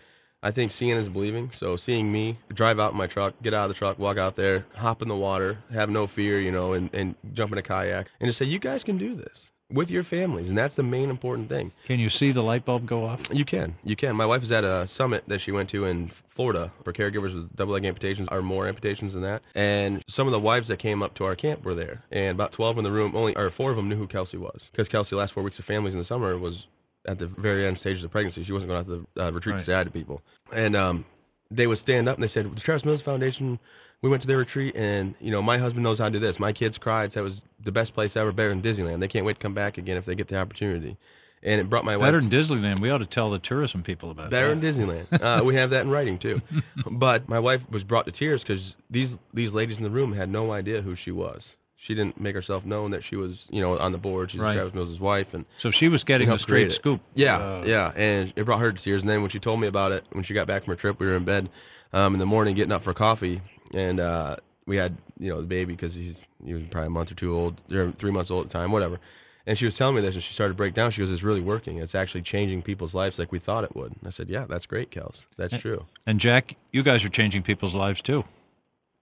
I 0.42 0.50
think 0.50 0.72
seeing 0.72 0.96
is 0.96 1.08
believing. 1.08 1.50
So 1.54 1.76
seeing 1.76 2.10
me 2.10 2.38
drive 2.52 2.78
out 2.78 2.92
in 2.92 2.98
my 2.98 3.06
truck, 3.06 3.34
get 3.42 3.52
out 3.52 3.70
of 3.70 3.76
the 3.76 3.78
truck, 3.78 3.98
walk 3.98 4.16
out 4.16 4.36
there, 4.36 4.66
hop 4.76 5.02
in 5.02 5.08
the 5.08 5.16
water, 5.16 5.58
have 5.72 5.90
no 5.90 6.06
fear, 6.06 6.40
you 6.40 6.50
know, 6.50 6.72
and, 6.72 6.88
and 6.94 7.14
jump 7.32 7.52
in 7.52 7.58
a 7.58 7.62
kayak 7.62 8.08
and 8.20 8.28
just 8.28 8.38
say, 8.38 8.46
you 8.46 8.58
guys 8.58 8.82
can 8.84 8.96
do 8.96 9.14
this 9.14 9.50
with 9.72 9.90
your 9.90 10.02
families, 10.02 10.48
and 10.48 10.58
that's 10.58 10.74
the 10.74 10.82
main 10.82 11.10
important 11.10 11.48
thing. 11.48 11.72
Can 11.86 11.98
you 11.98 12.08
see 12.08 12.32
the 12.32 12.42
light 12.42 12.64
bulb 12.64 12.86
go 12.86 13.04
off? 13.04 13.20
You 13.32 13.44
can. 13.44 13.76
You 13.84 13.96
can. 13.96 14.16
My 14.16 14.26
wife 14.26 14.40
was 14.40 14.52
at 14.52 14.64
a 14.64 14.86
summit 14.88 15.24
that 15.28 15.40
she 15.40 15.52
went 15.52 15.68
to 15.70 15.84
in 15.84 16.10
Florida 16.28 16.72
for 16.84 16.92
caregivers 16.92 17.34
with 17.34 17.54
double 17.56 17.74
leg 17.74 17.84
amputations 17.84 18.28
or 18.30 18.42
more 18.42 18.66
amputations 18.68 19.14
than 19.14 19.22
that. 19.22 19.42
And 19.54 20.02
some 20.08 20.26
of 20.26 20.32
the 20.32 20.40
wives 20.40 20.68
that 20.68 20.78
came 20.78 21.02
up 21.02 21.14
to 21.14 21.24
our 21.24 21.36
camp 21.36 21.64
were 21.64 21.74
there, 21.74 22.02
and 22.10 22.32
about 22.32 22.52
twelve 22.52 22.78
in 22.78 22.84
the 22.84 22.92
room, 22.92 23.14
only 23.14 23.36
or 23.36 23.50
four 23.50 23.70
of 23.70 23.76
them 23.76 23.88
knew 23.88 23.96
who 23.96 24.06
Kelsey 24.06 24.36
was 24.36 24.68
because 24.72 24.88
Kelsey, 24.88 25.16
last 25.16 25.32
four 25.32 25.42
weeks 25.42 25.58
of 25.58 25.64
families 25.64 25.94
in 25.94 25.98
the 25.98 26.04
summer, 26.04 26.36
was 26.38 26.66
at 27.06 27.18
the 27.18 27.26
very 27.26 27.66
end 27.66 27.78
stages 27.78 28.04
of 28.04 28.10
pregnancy. 28.10 28.42
She 28.42 28.52
wasn't 28.52 28.70
going 28.70 28.84
to 28.84 28.90
have 28.90 29.04
to 29.14 29.22
uh, 29.22 29.32
retreat 29.32 29.54
right. 29.54 29.58
to 29.60 29.64
say 29.64 29.72
hi 29.72 29.84
to 29.84 29.90
people, 29.90 30.22
and 30.52 30.76
um, 30.76 31.04
they 31.50 31.66
would 31.66 31.78
stand 31.78 32.08
up 32.08 32.16
and 32.16 32.22
they 32.22 32.28
said, 32.28 32.54
"The 32.54 32.60
Travis 32.60 32.84
Mills 32.84 33.02
Foundation." 33.02 33.58
we 34.02 34.08
went 34.08 34.22
to 34.22 34.28
their 34.28 34.38
retreat, 34.38 34.74
and 34.76 35.14
you 35.20 35.30
know, 35.30 35.42
my 35.42 35.58
husband 35.58 35.82
knows 35.82 35.98
how 35.98 36.06
to 36.06 36.10
do 36.10 36.18
this. 36.18 36.40
My 36.40 36.52
kids 36.52 36.78
cried. 36.78 37.10
That 37.12 37.22
was 37.22 37.42
the 37.62 37.72
best 37.72 37.94
place 37.94 38.16
ever, 38.16 38.32
better 38.32 38.48
than 38.50 38.62
Disneyland. 38.62 39.00
They 39.00 39.08
can't 39.08 39.26
wait 39.26 39.34
to 39.34 39.40
come 39.40 39.54
back 39.54 39.78
again 39.78 39.96
if 39.96 40.06
they 40.06 40.14
get 40.14 40.28
the 40.28 40.38
opportunity. 40.38 40.96
And 41.42 41.60
it 41.60 41.70
brought 41.70 41.84
my 41.84 41.96
wife 41.96 42.06
better 42.06 42.20
wife, 42.20 42.30
than 42.30 42.40
Disneyland. 42.40 42.80
We 42.80 42.90
ought 42.90 42.98
to 42.98 43.06
tell 43.06 43.30
the 43.30 43.38
tourism 43.38 43.82
people 43.82 44.10
about 44.10 44.30
better 44.30 44.54
that. 44.54 44.60
than 44.60 44.88
Disneyland. 44.88 45.06
Uh, 45.22 45.42
we 45.44 45.54
have 45.54 45.70
that 45.70 45.82
in 45.82 45.90
writing 45.90 46.18
too. 46.18 46.40
but 46.90 47.28
my 47.28 47.38
wife 47.38 47.68
was 47.70 47.84
brought 47.84 48.06
to 48.06 48.12
tears 48.12 48.42
because 48.42 48.74
these 48.88 49.16
these 49.32 49.52
ladies 49.52 49.78
in 49.78 49.84
the 49.84 49.90
room 49.90 50.12
had 50.12 50.28
no 50.30 50.52
idea 50.52 50.82
who 50.82 50.94
she 50.94 51.10
was. 51.10 51.56
She 51.82 51.94
didn't 51.94 52.20
make 52.20 52.34
herself 52.34 52.66
known 52.66 52.90
that 52.90 53.02
she 53.02 53.16
was, 53.16 53.46
you 53.48 53.62
know, 53.62 53.78
on 53.78 53.92
the 53.92 53.96
board. 53.96 54.30
She's 54.30 54.40
right. 54.42 54.52
Travis 54.52 54.74
Mills' 54.74 55.00
wife, 55.00 55.32
and 55.32 55.46
so 55.56 55.70
she 55.70 55.88
was 55.88 56.04
getting 56.04 56.28
a 56.28 56.38
straight 56.38 56.72
scoop. 56.72 57.00
Yeah, 57.14 57.38
uh, 57.38 57.64
yeah, 57.66 57.92
and 57.96 58.34
it 58.36 58.44
brought 58.44 58.60
her 58.60 58.70
to 58.70 58.84
tears. 58.84 59.00
And 59.00 59.08
then 59.08 59.22
when 59.22 59.30
she 59.30 59.38
told 59.38 59.62
me 59.62 59.66
about 59.66 59.92
it, 59.92 60.04
when 60.10 60.22
she 60.22 60.34
got 60.34 60.46
back 60.46 60.64
from 60.64 60.72
her 60.72 60.76
trip, 60.76 61.00
we 61.00 61.06
were 61.06 61.14
in 61.14 61.24
bed 61.24 61.48
um, 61.94 62.12
in 62.12 62.18
the 62.18 62.26
morning, 62.26 62.54
getting 62.54 62.70
up 62.70 62.82
for 62.82 62.92
coffee, 62.92 63.40
and 63.72 63.98
uh, 63.98 64.36
we 64.66 64.76
had 64.76 64.98
you 65.18 65.30
know 65.30 65.40
the 65.40 65.46
baby 65.46 65.72
because 65.72 65.94
he's 65.94 66.26
he 66.44 66.52
was 66.52 66.64
probably 66.70 66.88
a 66.88 66.90
month 66.90 67.12
or 67.12 67.14
two 67.14 67.34
old, 67.34 67.62
or 67.72 67.92
three 67.92 68.10
months 68.10 68.30
old 68.30 68.44
at 68.44 68.52
the 68.52 68.58
time, 68.58 68.72
whatever. 68.72 69.00
And 69.46 69.58
she 69.58 69.64
was 69.64 69.74
telling 69.74 69.94
me 69.94 70.02
this, 70.02 70.14
and 70.14 70.22
she 70.22 70.34
started 70.34 70.52
to 70.52 70.56
break 70.58 70.74
down. 70.74 70.90
She 70.90 71.00
goes, 71.00 71.10
"It's 71.10 71.22
really 71.22 71.40
working. 71.40 71.78
It's 71.78 71.94
actually 71.94 72.20
changing 72.20 72.60
people's 72.60 72.94
lives 72.94 73.18
like 73.18 73.32
we 73.32 73.38
thought 73.38 73.64
it 73.64 73.74
would." 73.74 73.92
And 73.92 74.06
I 74.06 74.10
said, 74.10 74.28
"Yeah, 74.28 74.44
that's 74.46 74.66
great, 74.66 74.90
Kels. 74.90 75.24
That's 75.38 75.54
and, 75.54 75.62
true." 75.62 75.86
And 76.04 76.20
Jack, 76.20 76.56
you 76.72 76.82
guys 76.82 77.06
are 77.06 77.08
changing 77.08 77.42
people's 77.42 77.74
lives 77.74 78.02
too. 78.02 78.24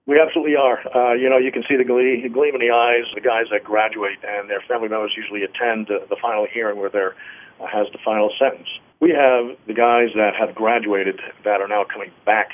We 0.09 0.19
absolutely 0.19 0.57
are. 0.57 0.81
Uh, 0.97 1.13
you 1.13 1.29
know, 1.29 1.37
you 1.37 1.53
can 1.53 1.65
see 1.69 1.77
the 1.77 1.85
glee, 1.85 2.27
gleam 2.33 2.55
in 2.55 2.61
the 2.63 2.71
eyes. 2.71 3.05
of 3.11 3.15
The 3.15 3.21
guys 3.21 3.45
that 3.53 3.63
graduate 3.63 4.19
and 4.27 4.49
their 4.49 4.63
family 4.63 4.89
members 4.89 5.13
usually 5.15 5.43
attend 5.43 5.89
the 5.89 6.17
final 6.21 6.47
hearing 6.51 6.79
where 6.79 6.89
there 6.89 7.15
uh, 7.61 7.67
has 7.67 7.87
the 7.93 7.99
final 8.03 8.33
sentence. 8.39 8.69
We 9.01 9.11
have 9.11 9.55
the 9.67 9.75
guys 9.75 10.09
that 10.17 10.35
have 10.35 10.55
graduated 10.55 11.21
that 11.45 11.61
are 11.61 11.69
now 11.69 11.85
coming 11.85 12.11
back 12.25 12.53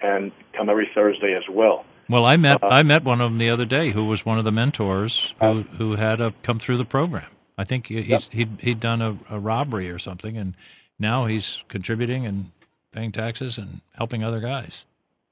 and 0.00 0.32
come 0.54 0.70
every 0.70 0.90
Thursday 0.94 1.34
as 1.34 1.44
well. 1.48 1.84
Well, 2.08 2.24
I 2.24 2.38
met 2.38 2.64
uh, 2.64 2.68
I 2.68 2.82
met 2.82 3.04
one 3.04 3.20
of 3.20 3.30
them 3.30 3.38
the 3.38 3.50
other 3.50 3.66
day 3.66 3.90
who 3.90 4.06
was 4.06 4.24
one 4.24 4.38
of 4.38 4.44
the 4.46 4.52
mentors 4.52 5.34
who 5.40 5.62
who 5.76 5.96
had 5.96 6.22
a, 6.22 6.32
come 6.42 6.58
through 6.58 6.78
the 6.78 6.84
program. 6.86 7.30
I 7.58 7.64
think 7.64 7.88
he's 7.88 8.06
yep. 8.06 8.22
he'd 8.30 8.58
he'd 8.60 8.80
done 8.80 9.02
a, 9.02 9.18
a 9.28 9.38
robbery 9.38 9.90
or 9.90 9.98
something, 9.98 10.38
and 10.38 10.56
now 10.98 11.26
he's 11.26 11.64
contributing 11.68 12.24
and 12.26 12.50
paying 12.92 13.12
taxes 13.12 13.58
and 13.58 13.82
helping 13.92 14.24
other 14.24 14.40
guys. 14.40 14.84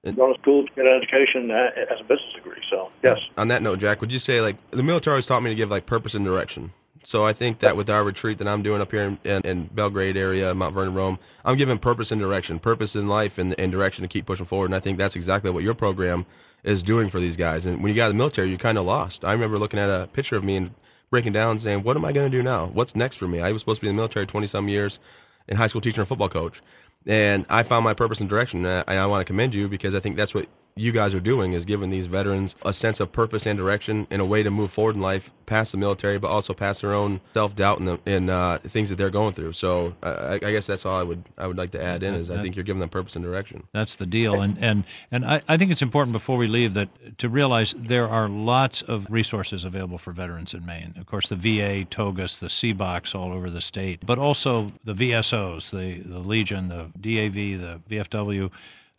Going 0.04 0.34
to 0.34 0.40
school 0.40 0.66
to 0.66 0.74
get 0.74 0.84
an 0.84 1.00
education 1.00 1.50
uh, 1.52 1.70
as 1.92 2.00
a 2.00 2.02
business 2.02 2.32
degree. 2.34 2.60
So 2.68 2.90
yes. 3.04 3.18
On 3.36 3.46
that 3.48 3.62
note, 3.62 3.78
Jack, 3.78 4.00
would 4.00 4.12
you 4.12 4.18
say 4.18 4.40
like 4.40 4.56
the 4.72 4.82
military 4.82 5.16
has 5.16 5.26
taught 5.26 5.44
me 5.44 5.50
to 5.50 5.54
give 5.54 5.70
like 5.70 5.86
purpose 5.86 6.14
and 6.14 6.24
direction? 6.24 6.72
So 7.04 7.24
I 7.24 7.32
think 7.32 7.60
that 7.60 7.76
with 7.76 7.88
our 7.88 8.02
retreat 8.02 8.38
that 8.38 8.48
I'm 8.48 8.62
doing 8.62 8.80
up 8.80 8.90
here 8.90 9.02
in, 9.02 9.18
in, 9.24 9.42
in, 9.42 9.64
Belgrade 9.66 10.16
area, 10.16 10.54
Mount 10.54 10.74
Vernon, 10.74 10.94
Rome, 10.94 11.18
I'm 11.44 11.56
giving 11.56 11.78
purpose 11.78 12.12
and 12.12 12.20
direction, 12.20 12.60
purpose 12.60 12.94
in 12.94 13.08
life 13.08 13.38
and, 13.38 13.58
and 13.58 13.72
direction 13.72 14.02
to 14.02 14.08
keep 14.08 14.26
pushing 14.26 14.46
forward. 14.46 14.66
And 14.66 14.74
I 14.74 14.80
think 14.80 14.98
that's 14.98 15.16
exactly 15.16 15.50
what 15.50 15.64
your 15.64 15.74
program 15.74 16.26
is 16.62 16.82
doing 16.82 17.08
for 17.08 17.18
these 17.18 17.36
guys. 17.36 17.66
And 17.66 17.82
when 17.82 17.90
you 17.90 17.96
got 17.96 18.10
in 18.10 18.16
the 18.16 18.18
military, 18.18 18.48
you're 18.48 18.58
kind 18.58 18.78
of 18.78 18.86
lost. 18.86 19.24
I 19.24 19.32
remember 19.32 19.56
looking 19.56 19.80
at 19.80 19.90
a 19.90 20.08
picture 20.12 20.36
of 20.36 20.44
me 20.44 20.56
and 20.56 20.74
breaking 21.10 21.32
down, 21.32 21.58
saying, 21.58 21.82
"What 21.82 21.96
am 21.96 22.04
I 22.04 22.12
going 22.12 22.30
to 22.30 22.36
do 22.36 22.42
now? 22.42 22.66
What's 22.66 22.94
next 22.94 23.16
for 23.16 23.26
me?" 23.26 23.40
I 23.40 23.50
was 23.52 23.62
supposed 23.62 23.80
to 23.80 23.84
be 23.84 23.88
in 23.88 23.96
the 23.96 24.00
military 24.00 24.26
20 24.26 24.46
some 24.46 24.68
years, 24.68 25.00
in 25.48 25.56
high 25.56 25.66
school 25.66 25.80
teacher 25.80 26.00
and 26.00 26.08
football 26.08 26.28
coach, 26.28 26.62
and 27.06 27.46
I 27.48 27.62
found 27.62 27.84
my 27.84 27.94
purpose 27.94 28.20
and 28.20 28.28
direction. 28.28 28.64
And 28.64 28.84
I, 28.86 28.96
I 28.96 29.06
want 29.06 29.20
to 29.20 29.24
commend 29.24 29.54
you 29.54 29.68
because 29.68 29.94
I 29.94 30.00
think 30.00 30.16
that's 30.16 30.34
what 30.34 30.46
you 30.74 30.92
guys 30.92 31.14
are 31.14 31.20
doing 31.20 31.52
is 31.52 31.64
giving 31.64 31.90
these 31.90 32.06
veterans 32.06 32.54
a 32.64 32.72
sense 32.72 33.00
of 33.00 33.12
purpose 33.12 33.46
and 33.46 33.58
direction 33.58 34.06
and 34.10 34.22
a 34.22 34.24
way 34.24 34.42
to 34.42 34.50
move 34.50 34.72
forward 34.72 34.94
in 34.96 35.02
life 35.02 35.30
past 35.44 35.72
the 35.72 35.78
military, 35.78 36.18
but 36.18 36.28
also 36.28 36.54
past 36.54 36.80
their 36.80 36.94
own 36.94 37.20
self 37.34 37.54
doubt 37.54 37.78
and 37.78 37.98
in 38.06 38.30
uh, 38.30 38.58
things 38.64 38.88
that 38.88 38.96
they're 38.96 39.10
going 39.10 39.34
through. 39.34 39.52
So 39.52 39.94
I, 40.02 40.34
I, 40.34 40.38
guess 40.38 40.66
that's 40.66 40.86
all 40.86 40.98
I 40.98 41.02
would 41.02 41.24
I 41.36 41.46
would 41.46 41.58
like 41.58 41.70
to 41.72 41.82
add 41.82 42.02
in 42.02 42.14
is 42.14 42.30
I 42.30 42.40
think 42.40 42.56
you're 42.56 42.64
giving 42.64 42.80
them 42.80 42.88
purpose 42.88 43.16
and 43.16 43.24
direction. 43.24 43.64
That's 43.72 43.96
the 43.96 44.06
deal, 44.06 44.40
and 44.40 44.56
and 44.58 44.84
and 45.10 45.24
I, 45.26 45.42
I 45.48 45.56
think 45.56 45.70
it's 45.70 45.82
important 45.82 46.12
before 46.12 46.38
we 46.38 46.46
leave 46.46 46.74
that 46.74 47.18
to 47.18 47.28
realize 47.28 47.74
there 47.76 48.08
are 48.08 48.28
lots 48.28 48.82
of 48.82 49.06
resources 49.10 49.64
available 49.64 49.98
for 49.98 50.12
veterans 50.12 50.54
in 50.54 50.64
Maine. 50.64 50.94
Of 50.98 51.06
course, 51.06 51.28
the 51.28 51.36
VA, 51.36 51.84
TOGUS, 51.84 52.38
the 52.38 52.46
CBOCs 52.46 53.14
all 53.14 53.32
over 53.32 53.50
the 53.50 53.60
state, 53.60 54.04
but 54.06 54.18
also 54.18 54.72
the 54.84 54.94
VSOs, 54.94 55.70
the 55.70 56.00
the 56.08 56.20
Legion, 56.20 56.68
the 56.68 56.90
DAV, 57.00 57.34
the 57.60 57.80
VFW 57.90 58.50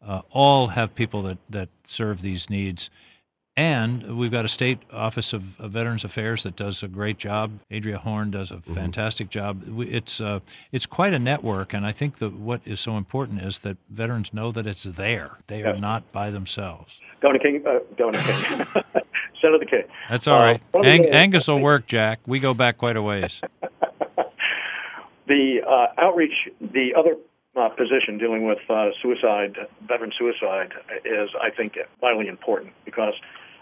uh, 0.05 0.21
all 0.31 0.67
have 0.67 0.95
people 0.95 1.21
that, 1.23 1.37
that 1.49 1.69
serve 1.85 2.21
these 2.21 2.49
needs. 2.49 2.89
And 3.55 4.17
we've 4.17 4.31
got 4.31 4.45
a 4.45 4.49
state 4.49 4.79
office 4.91 5.31
of, 5.31 5.59
of, 5.59 5.71
Veterans 5.71 6.03
Affairs 6.03 6.41
that 6.41 6.55
does 6.55 6.81
a 6.81 6.87
great 6.87 7.19
job. 7.19 7.59
Adria 7.71 7.99
Horn 7.99 8.31
does 8.31 8.49
a 8.49 8.55
mm-hmm. 8.55 8.73
fantastic 8.73 9.29
job. 9.29 9.63
It's 9.79 10.19
uh, 10.19 10.39
it's 10.71 10.87
quite 10.87 11.13
a 11.13 11.19
network, 11.19 11.71
and 11.71 11.85
I 11.85 11.91
think 11.91 12.17
that 12.17 12.33
what 12.33 12.61
is 12.65 12.79
so 12.79 12.97
important 12.97 13.43
is 13.43 13.59
that 13.59 13.77
veterans 13.91 14.33
know 14.33 14.51
that 14.53 14.65
it's 14.65 14.83
there. 14.83 15.37
They 15.45 15.61
are 15.61 15.77
not 15.77 16.11
by 16.11 16.31
themselves. 16.31 16.99
Governor 17.21 17.39
King, 17.39 17.63
uh, 17.67 17.77
Governor 17.95 18.23
King, 18.23 18.83
Senator 19.39 19.65
King. 19.65 19.83
That's 20.09 20.27
all 20.27 20.39
right. 20.39 20.59
Uh, 20.73 20.79
Ang- 20.79 21.09
Angus 21.09 21.47
will 21.47 21.59
work, 21.59 21.85
Jack. 21.85 22.21
We 22.25 22.39
go 22.39 22.55
back 22.55 22.79
quite 22.79 22.97
a 22.97 23.03
ways. 23.03 23.39
the 25.27 25.57
uh, 25.67 26.01
outreach, 26.01 26.49
the 26.59 26.95
other 26.97 27.17
uh, 27.55 27.69
position 27.69 28.17
dealing 28.17 28.47
with 28.47 28.59
uh, 28.69 28.89
suicide, 29.01 29.55
veteran 29.87 30.11
suicide, 30.17 30.73
is, 31.05 31.29
I 31.41 31.49
think, 31.49 31.77
vitally 32.01 32.27
important 32.27 32.73
because 32.85 33.13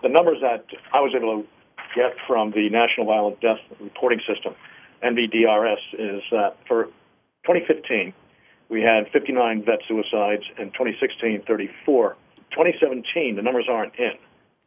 the 0.01 0.09
numbers 0.09 0.37
that 0.41 0.65
I 0.93 1.01
was 1.01 1.13
able 1.15 1.43
to 1.43 1.47
get 1.95 2.15
from 2.27 2.51
the 2.51 2.69
National 2.69 3.05
Violent 3.05 3.41
Death 3.41 3.59
Reporting 3.79 4.21
System, 4.27 4.55
NVDRS, 5.03 5.81
is 5.93 6.21
that 6.31 6.55
for 6.67 6.85
2015, 7.45 8.13
we 8.69 8.81
had 8.81 9.09
59 9.11 9.65
vet 9.65 9.79
suicides, 9.87 10.43
and 10.57 10.71
2016, 10.73 11.43
34. 11.45 12.15
2017, 12.51 13.35
the 13.35 13.41
numbers 13.41 13.65
aren't 13.69 13.95
in. 13.95 14.13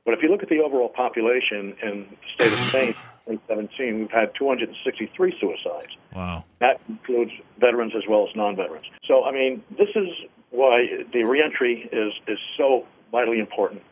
But 0.05 0.15
if 0.15 0.23
you 0.23 0.29
look 0.29 0.43
at 0.43 0.51
the 0.51 0.61
overall 0.61 0.91
population 0.91 1.75
in 1.83 2.07
the 2.11 2.17
state 2.35 2.53
of 2.53 2.75
Maine, 2.75 2.95
2017, 3.27 4.01
we've 4.01 4.11
had 4.11 4.35
263 4.35 5.37
suicides. 5.41 5.97
Wow. 6.15 6.45
That 6.61 6.81
includes 6.89 7.33
veterans 7.59 7.93
as 7.97 8.03
well 8.09 8.27
as 8.29 8.35
non-veterans. 8.37 8.87
So, 9.07 9.25
I 9.25 9.33
mean, 9.33 9.63
this 9.79 9.89
is 9.95 10.09
why 10.51 10.87
the 11.13 11.25
reentry 11.25 11.89
is 11.93 12.13
is 12.29 12.39
so 12.57 12.87
vitally 13.11 13.41
important. 13.41 13.83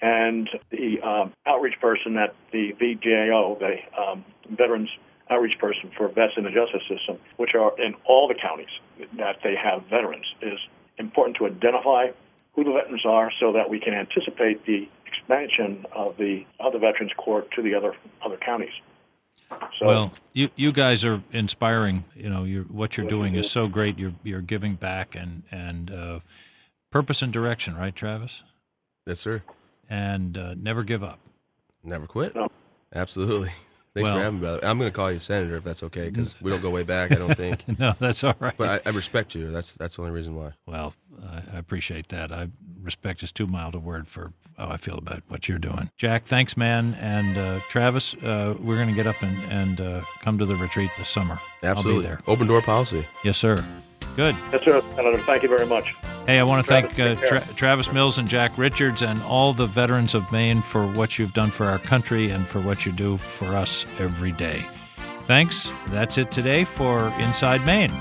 And 0.00 0.48
the 0.70 1.00
um, 1.00 1.32
outreach 1.46 1.80
person 1.80 2.16
at 2.18 2.34
the 2.52 2.74
VJO, 2.74 3.58
the 3.58 3.76
um, 4.00 4.24
Veterans 4.50 4.90
Outreach 5.30 5.58
Person 5.58 5.90
for 5.96 6.08
Vets 6.08 6.34
in 6.36 6.44
the 6.44 6.50
Justice 6.50 6.82
System, 6.88 7.18
which 7.36 7.54
are 7.54 7.72
in 7.80 7.94
all 8.04 8.28
the 8.28 8.34
counties 8.34 8.68
that 9.16 9.38
they 9.42 9.56
have 9.56 9.84
veterans, 9.86 10.26
is 10.42 10.58
important 10.98 11.36
to 11.38 11.46
identify 11.46 12.08
who 12.54 12.64
the 12.64 12.72
veterans 12.72 13.04
are 13.04 13.30
so 13.40 13.52
that 13.52 13.68
we 13.68 13.80
can 13.80 13.94
anticipate 13.94 14.64
the 14.66 14.88
expansion 15.18 15.84
of 15.94 16.16
the 16.16 16.44
other 16.60 16.78
Veterans 16.78 17.12
Court 17.16 17.48
to 17.56 17.62
the 17.62 17.74
other 17.74 17.94
other 18.24 18.36
counties. 18.36 18.72
So, 19.78 19.86
well, 19.86 20.12
you 20.32 20.50
you 20.56 20.72
guys 20.72 21.04
are 21.04 21.22
inspiring. 21.32 22.04
You 22.14 22.30
know, 22.30 22.44
you're, 22.44 22.64
what 22.64 22.96
you're 22.96 23.06
doing 23.06 23.34
is 23.36 23.50
so 23.50 23.68
great. 23.68 23.98
You're 23.98 24.14
you're 24.24 24.40
giving 24.40 24.74
back 24.74 25.14
and 25.14 25.42
and 25.52 25.90
uh, 25.90 26.20
purpose 26.90 27.22
and 27.22 27.32
direction, 27.32 27.76
right, 27.76 27.94
Travis? 27.94 28.42
Yes, 29.06 29.20
sir. 29.20 29.42
And 29.88 30.36
uh, 30.36 30.54
never 30.58 30.82
give 30.82 31.04
up. 31.04 31.20
Never 31.84 32.08
quit. 32.08 32.34
No. 32.34 32.48
Absolutely. 32.92 33.50
Thanks 33.94 34.08
Well- 34.08 34.16
for 34.18 34.22
having 34.24 34.40
me, 34.40 34.46
brother. 34.46 34.64
I'm 34.64 34.78
going 34.78 34.90
to 34.90 34.94
call 34.94 35.12
you 35.12 35.18
senator 35.20 35.56
if 35.56 35.64
that's 35.64 35.82
okay, 35.84 36.10
because 36.10 36.34
we 36.42 36.50
don't 36.50 36.60
go 36.60 36.70
way 36.70 36.82
back. 36.82 37.12
I 37.12 37.14
don't 37.14 37.34
think. 37.36 37.78
No, 37.78 37.94
that's 38.00 38.24
all 38.24 38.34
right. 38.40 38.54
But 38.56 38.84
I, 38.84 38.90
I 38.90 38.92
respect 38.92 39.34
you. 39.36 39.52
That's 39.52 39.72
that's 39.74 39.94
the 39.96 40.02
only 40.02 40.12
reason 40.12 40.34
why. 40.34 40.52
Well, 40.66 40.92
I 41.24 41.42
I 41.54 41.58
appreciate 41.58 42.08
that. 42.08 42.32
I 42.32 42.48
respect 42.86 43.22
is 43.22 43.32
too 43.32 43.46
mild 43.46 43.74
a 43.74 43.78
word 43.78 44.08
for 44.08 44.32
how 44.56 44.68
I 44.68 44.78
feel 44.78 44.96
about 44.96 45.22
what 45.28 45.48
you're 45.48 45.58
doing. 45.58 45.90
Jack, 45.98 46.24
thanks, 46.24 46.56
man. 46.56 46.94
And 46.94 47.36
uh, 47.36 47.60
Travis, 47.68 48.14
uh, 48.14 48.54
we're 48.58 48.76
going 48.76 48.88
to 48.88 48.94
get 48.94 49.06
up 49.06 49.20
and, 49.22 49.36
and 49.52 49.80
uh, 49.80 50.00
come 50.22 50.38
to 50.38 50.46
the 50.46 50.56
retreat 50.56 50.90
this 50.96 51.10
summer. 51.10 51.38
Absolutely. 51.62 52.08
I'll 52.08 52.16
be 52.16 52.22
there. 52.22 52.32
Open 52.32 52.46
door 52.46 52.62
policy. 52.62 53.04
Yes, 53.22 53.36
sir. 53.36 53.62
Good. 54.16 54.34
yes, 54.50 54.64
sir, 54.64 54.80
Senator. 54.94 55.18
Thank 55.18 55.42
you 55.42 55.48
very 55.50 55.66
much. 55.66 55.94
Hey, 56.26 56.38
I 56.38 56.42
want 56.42 56.64
to 56.64 56.68
Travis, 56.68 56.96
thank 56.96 57.22
uh. 57.22 57.26
Tra- 57.26 57.54
Travis 57.54 57.92
Mills 57.92 58.16
and 58.16 58.26
Jack 58.26 58.56
Richards 58.56 59.02
and 59.02 59.20
all 59.24 59.52
the 59.52 59.66
veterans 59.66 60.14
of 60.14 60.30
Maine 60.32 60.62
for 60.62 60.86
what 60.92 61.18
you've 61.18 61.34
done 61.34 61.50
for 61.50 61.66
our 61.66 61.78
country 61.78 62.30
and 62.30 62.46
for 62.46 62.60
what 62.60 62.86
you 62.86 62.92
do 62.92 63.18
for 63.18 63.54
us 63.54 63.84
every 63.98 64.32
day. 64.32 64.64
Thanks. 65.26 65.70
That's 65.88 66.16
it 66.16 66.30
today 66.30 66.64
for 66.64 67.12
Inside 67.18 67.66
Maine. 67.66 67.92